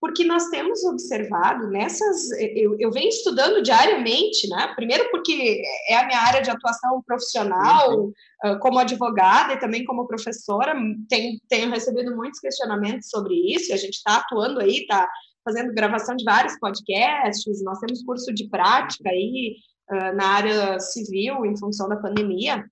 [0.00, 2.30] porque nós temos observado nessas.
[2.32, 4.72] Eu, eu venho estudando diariamente, né?
[4.74, 8.58] Primeiro, porque é a minha área de atuação profissional, uhum.
[8.60, 10.74] como advogada e também como professora,
[11.08, 15.06] tenho, tenho recebido muitos questionamentos sobre isso, e a gente está atuando aí, está
[15.44, 19.56] fazendo gravação de vários podcasts, nós temos curso de prática aí
[19.90, 22.64] uh, na área civil em função da pandemia.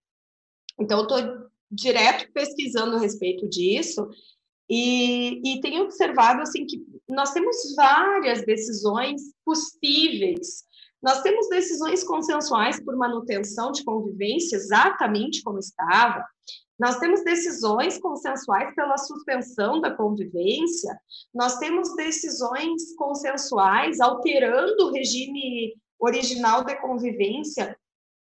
[0.79, 4.09] Então, eu estou direto pesquisando a respeito disso
[4.71, 10.65] e, e tenho observado assim que nós temos várias decisões possíveis.
[11.03, 16.25] Nós temos decisões consensuais por manutenção de convivência exatamente como estava.
[16.79, 20.97] Nós temos decisões consensuais pela suspensão da convivência,
[21.35, 27.77] nós temos decisões consensuais alterando o regime original de convivência,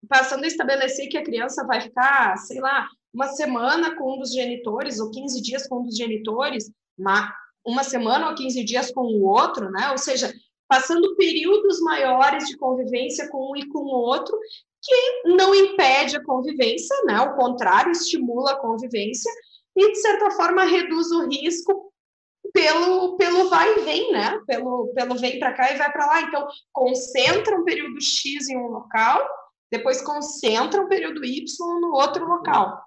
[0.06, 4.32] passando a estabelecer que a criança vai ficar, sei lá, uma semana com um dos
[4.32, 7.32] genitores, ou 15 dias com um dos genitores, uma,
[7.64, 9.90] uma semana ou 15 dias com o outro, né?
[9.90, 10.30] Ou seja,
[10.68, 14.38] passando períodos maiores de convivência com um e com o outro,
[14.82, 17.14] que não impede a convivência, né?
[17.14, 19.30] Ao contrário, estimula a convivência
[19.76, 21.92] e, de certa forma, reduz o risco
[22.52, 24.40] pelo, pelo vai e vem, né?
[24.46, 26.22] Pelo, pelo vem para cá e vai para lá.
[26.22, 29.26] Então, concentra um período X em um local,
[29.70, 32.84] depois concentra o período Y no outro local.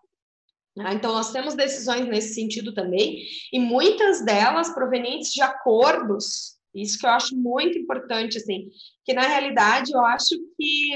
[0.75, 0.93] Né?
[0.93, 7.05] Então, nós temos decisões nesse sentido também, e muitas delas provenientes de acordos, isso que
[7.05, 8.69] eu acho muito importante, assim,
[9.05, 10.91] que na realidade eu acho que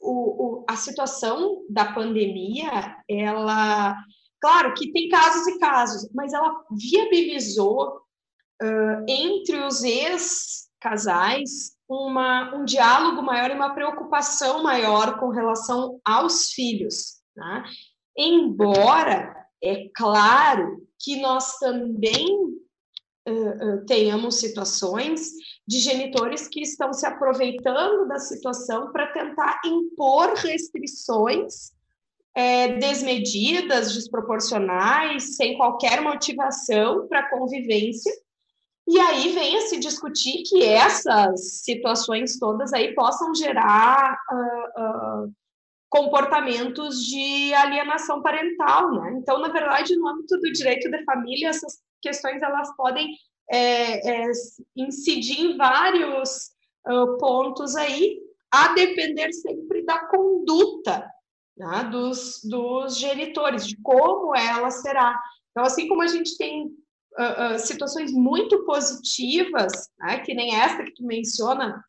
[0.00, 3.96] o, o, a situação da pandemia, ela,
[4.40, 8.00] claro que tem casos e casos, mas ela viabilizou
[8.62, 16.50] uh, entre os ex-casais uma, um diálogo maior e uma preocupação maior com relação aos
[16.50, 17.22] filhos.
[17.36, 17.64] Né?
[18.16, 22.53] Embora, é claro, que nós também
[23.28, 25.30] uh, uh, tenhamos situações
[25.66, 31.72] de genitores que estão se aproveitando da situação para tentar impor restrições
[32.34, 38.12] é, desmedidas, desproporcionais, sem qualquer motivação para a convivência.
[38.86, 45.32] E aí vem a se discutir que essas situações todas aí possam gerar uh, uh,
[45.88, 49.14] comportamentos de alienação parental, né?
[49.16, 53.16] Então, na verdade, no âmbito do direito de família, essas questões elas podem
[53.50, 54.30] é, é,
[54.76, 56.50] incidir em vários
[56.86, 61.10] uh, pontos aí, a depender sempre da conduta
[61.56, 65.18] né, dos, dos genitores, de como ela será.
[65.50, 70.84] Então, assim como a gente tem uh, uh, situações muito positivas, né, que nem essa
[70.84, 71.82] que tu menciona,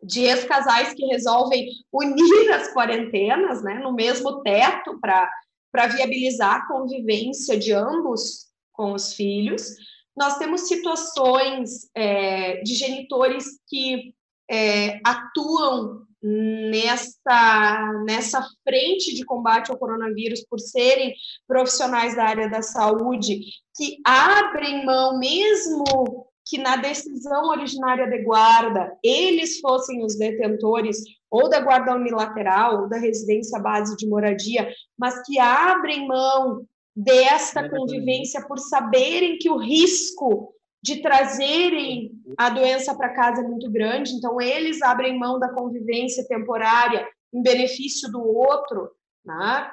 [0.00, 7.58] de ex-casais que resolvem unir as quarentenas né, no mesmo teto para viabilizar a convivência
[7.58, 8.47] de ambos
[8.78, 9.74] com os filhos.
[10.16, 14.14] Nós temos situações é, de genitores que
[14.48, 21.14] é, atuam nessa, nessa frente de combate ao coronavírus por serem
[21.46, 23.40] profissionais da área da saúde,
[23.76, 30.96] que abrem mão mesmo que na decisão originária de guarda eles fossem os detentores
[31.30, 36.66] ou da guarda unilateral ou da residência base de moradia, mas que abrem mão
[36.98, 43.70] desta convivência por saberem que o risco de trazerem a doença para casa é muito
[43.70, 48.90] grande, então eles abrem mão da convivência temporária em benefício do outro,
[49.24, 49.70] né?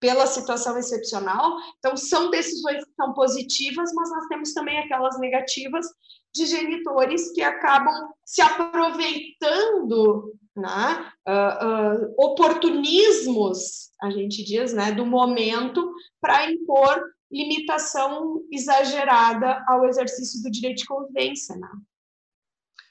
[0.00, 1.56] pela situação excepcional.
[1.78, 5.86] Então, são decisões que são positivas, mas nós temos também aquelas negativas
[6.34, 15.04] de genitores que acabam se aproveitando né, uh, uh, oportunismos, a gente diz, né, do
[15.04, 21.56] momento para impor limitação exagerada ao exercício do direito de convivência.
[21.56, 21.68] Né?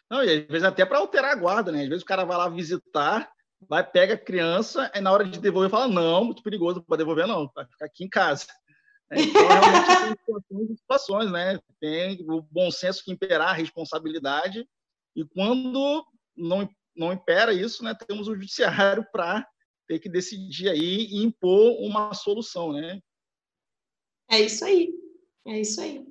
[0.09, 1.83] Não, e às vezes até para alterar a guarda, né?
[1.83, 3.29] Às vezes o cara vai lá visitar
[3.67, 7.27] vai, pega a criança, e na hora de devolver fala, não, muito perigoso, para devolver
[7.27, 8.47] não, vai ficar aqui em casa.
[9.11, 10.17] É, então, realmente,
[10.49, 11.59] tem situações né?
[11.79, 14.67] Tem o bom senso que imperar, a responsabilidade,
[15.15, 16.03] e quando
[16.35, 19.47] não, não impera isso, né, temos o judiciário para
[19.87, 22.99] ter que decidir aí e impor uma solução, né?
[24.29, 24.91] É isso aí,
[25.45, 26.03] é isso aí.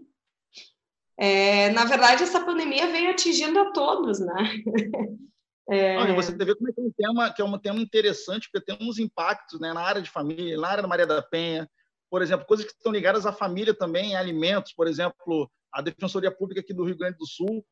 [1.17, 4.35] É, na verdade, essa pandemia vem atingindo a todos, né?
[5.67, 5.97] É...
[5.97, 8.67] Não, você vê como é que é um tema que é um tema interessante, porque
[8.67, 11.67] tem uns impactos né, na área de família, na área da Maria da Penha,
[12.11, 16.61] por exemplo, coisas que estão ligadas à família também, alimentos, por exemplo, a Defensoria Pública
[16.61, 17.65] aqui do Rio Grande do Sul,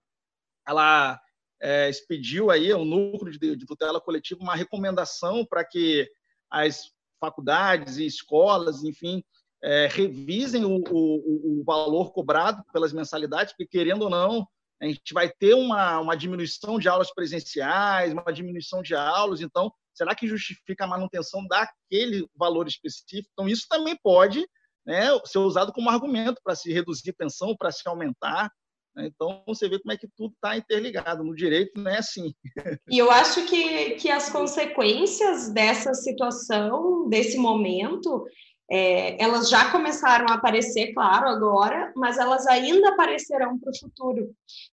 [0.66, 1.20] ela
[1.62, 6.10] é, expediu aí ao núcleo de, de tutela coletiva uma recomendação para que
[6.50, 6.90] as
[7.20, 9.22] faculdades e escolas, enfim,
[9.62, 14.46] é, revisem o, o, o valor cobrado pelas mensalidades, porque querendo ou não,
[14.80, 19.72] a gente vai ter uma, uma diminuição de aulas presenciais, uma diminuição de aulas, então,
[19.94, 23.30] será que justifica a manutenção daquele valor específico?
[23.32, 24.44] Então, isso também pode
[24.84, 28.50] né, ser usado como argumento para se reduzir pensão, para se aumentar.
[28.94, 29.06] Né?
[29.06, 31.24] Então, você vê como é que tudo está interligado.
[31.24, 32.34] No direito não é assim.
[32.90, 38.26] E eu acho que, que as consequências dessa situação, desse momento,
[38.70, 44.30] é, elas já começaram a aparecer, claro, agora, mas elas ainda aparecerão para o futuro.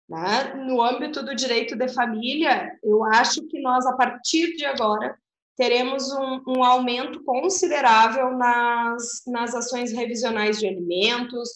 [0.08, 0.54] Né?
[0.66, 5.18] No âmbito do direito de família, eu acho que nós, a partir de agora,
[5.58, 11.50] teremos um, um aumento considerável nas, nas ações revisionais de alimentos,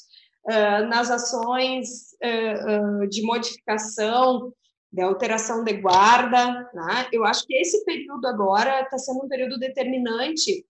[0.46, 4.54] uh, nas ações uh, de modificação,
[4.92, 6.70] de alteração de guarda.
[6.74, 7.08] Né?
[7.12, 10.66] Eu acho que esse período agora está sendo um período determinante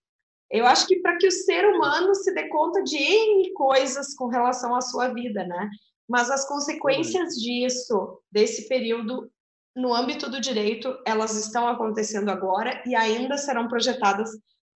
[0.54, 4.28] eu acho que para que o ser humano se dê conta de N coisas com
[4.28, 5.68] relação à sua vida, né?
[6.08, 9.28] Mas as consequências disso, desse período,
[9.74, 14.30] no âmbito do direito, elas estão acontecendo agora e ainda serão projetadas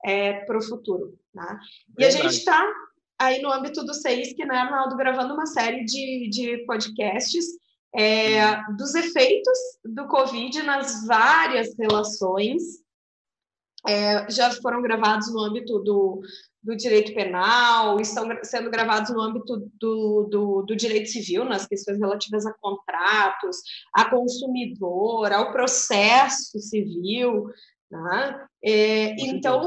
[0.05, 1.17] é, para o futuro.
[1.33, 1.59] Né?
[1.99, 2.67] E a gente está
[3.19, 3.93] aí no âmbito do
[4.35, 7.45] que, né, Arnaldo, gravando uma série de, de podcasts
[7.95, 12.63] é, dos efeitos do Covid nas várias relações
[13.87, 16.21] é, já foram gravados no âmbito do,
[16.63, 21.99] do direito penal, estão sendo gravados no âmbito do, do, do, direito civil, nas questões
[21.99, 23.59] relativas a contratos,
[23.95, 27.47] a consumidor, ao processo civil.
[28.63, 29.63] É, então,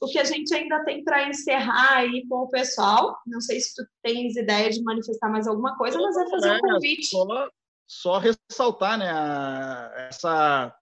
[0.00, 3.74] o, que a gente ainda tem para encerrar aí com o pessoal, não sei se
[3.74, 7.06] tu tens ideia de manifestar mais alguma coisa, mas é fazer um convite.
[7.06, 7.48] Só,
[7.86, 10.74] só ressaltar né, a, essa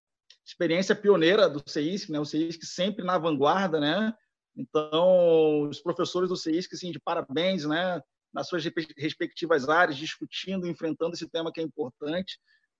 [0.46, 4.14] experiência pioneira do CEISC, né, o CEISC sempre na vanguarda, né,
[4.56, 8.00] então, os professores do CEISC, assim, de parabéns, né?
[8.34, 8.64] nas suas
[8.96, 12.38] respectivas áreas, discutindo, enfrentando esse tema que é importante.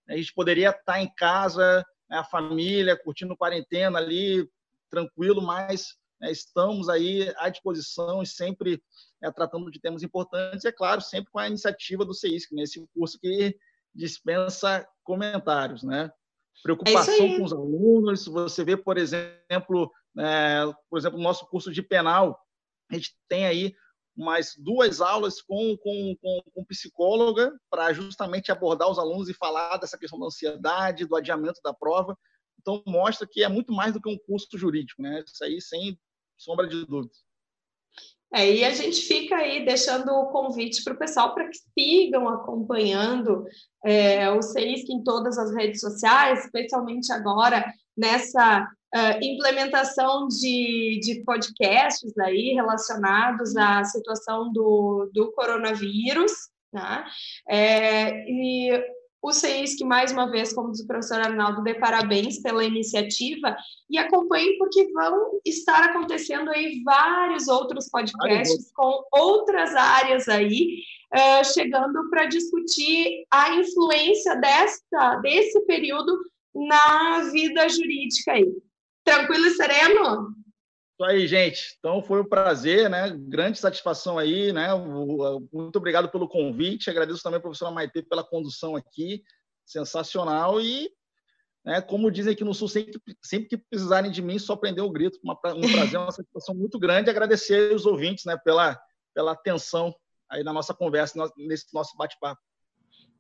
[0.09, 1.85] A gente poderia estar em casa,
[2.17, 4.49] a família, curtindo quarentena ali,
[4.91, 8.83] tranquilo, mas né, estamos aí à disposição e sempre
[9.23, 12.87] é, tratando de temas importantes, é claro, sempre com a iniciativa do CEISC, nesse né,
[12.95, 13.57] curso que
[13.95, 15.83] dispensa comentários.
[15.83, 16.11] Né?
[16.63, 21.73] Preocupação é com os alunos, você vê, por exemplo, é, por exemplo, no nosso curso
[21.73, 22.41] de penal,
[22.91, 23.75] a gente tem aí
[24.17, 29.77] mais duas aulas com, com, com, com psicóloga para justamente abordar os alunos e falar
[29.77, 32.17] dessa questão da ansiedade, do adiamento da prova.
[32.61, 35.23] Então, mostra que é muito mais do que um curso jurídico, né?
[35.27, 35.99] Isso aí, sem
[36.37, 37.25] sombra de dúvidas.
[38.35, 42.29] É, e a gente fica aí deixando o convite para o pessoal para que sigam
[42.29, 43.45] acompanhando
[43.85, 47.65] é, o CEISC em todas as redes sociais, especialmente agora
[47.97, 56.33] nessa uh, implementação de, de podcasts aí relacionados à situação do, do coronavírus,
[56.73, 57.05] né?
[57.49, 58.71] É, e
[59.23, 63.57] o CEISC, mais uma vez, como diz o professor Arnaldo, dê parabéns pela iniciativa
[63.89, 70.83] e acompanhe porque vão estar acontecendo aí vários outros podcasts com outras áreas aí,
[71.15, 76.19] uh, chegando para discutir a influência desta, desse período
[76.55, 78.53] na vida jurídica aí.
[79.05, 80.35] Tranquilo e sereno?
[80.95, 81.77] Isso aí, gente.
[81.79, 83.11] Então foi um prazer, né?
[83.11, 84.69] Grande satisfação aí, né?
[85.53, 86.89] Muito obrigado pelo convite.
[86.89, 89.23] Agradeço também a professora Maite pela condução aqui.
[89.67, 90.61] Sensacional.
[90.61, 90.89] E,
[91.65, 94.91] né, como dizem aqui no Sul, sempre, sempre que precisarem de mim, só prender o
[94.91, 95.19] grito.
[95.25, 95.35] Um
[95.73, 97.11] prazer, uma satisfação muito grande.
[97.11, 98.81] Agradecer os ouvintes, né, pela,
[99.13, 99.93] pela atenção
[100.31, 102.41] aí na nossa conversa, nesse nosso bate-papo.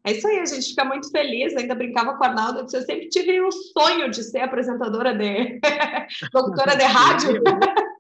[0.07, 1.57] É isso aí, a gente fica muito feliz.
[1.57, 5.59] Ainda brincava com a Arnaldo, eu sempre tive o sonho de ser apresentadora de
[6.35, 7.43] locutora de rádio.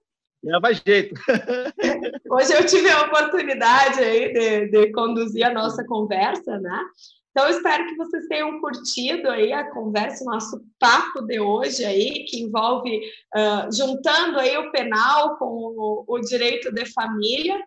[0.44, 1.14] Leva jeito.
[2.30, 6.84] Hoje eu tive a oportunidade aí de, de conduzir a nossa conversa, né?
[7.30, 12.24] Então, espero que vocês tenham curtido aí a conversa, o nosso papo de hoje aí,
[12.26, 13.00] que envolve
[13.34, 17.58] uh, juntando aí o penal com o, o direito de família.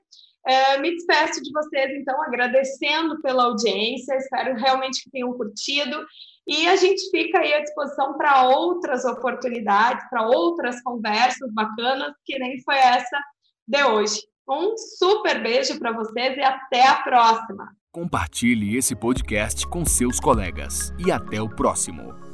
[0.47, 6.05] É, me despeço de vocês, então, agradecendo pela audiência, espero realmente que tenham curtido.
[6.47, 12.39] E a gente fica aí à disposição para outras oportunidades, para outras conversas bacanas, que
[12.39, 13.19] nem foi essa
[13.67, 14.21] de hoje.
[14.49, 17.67] Um super beijo para vocês e até a próxima.
[17.91, 22.26] Compartilhe esse podcast com seus colegas e até o próximo.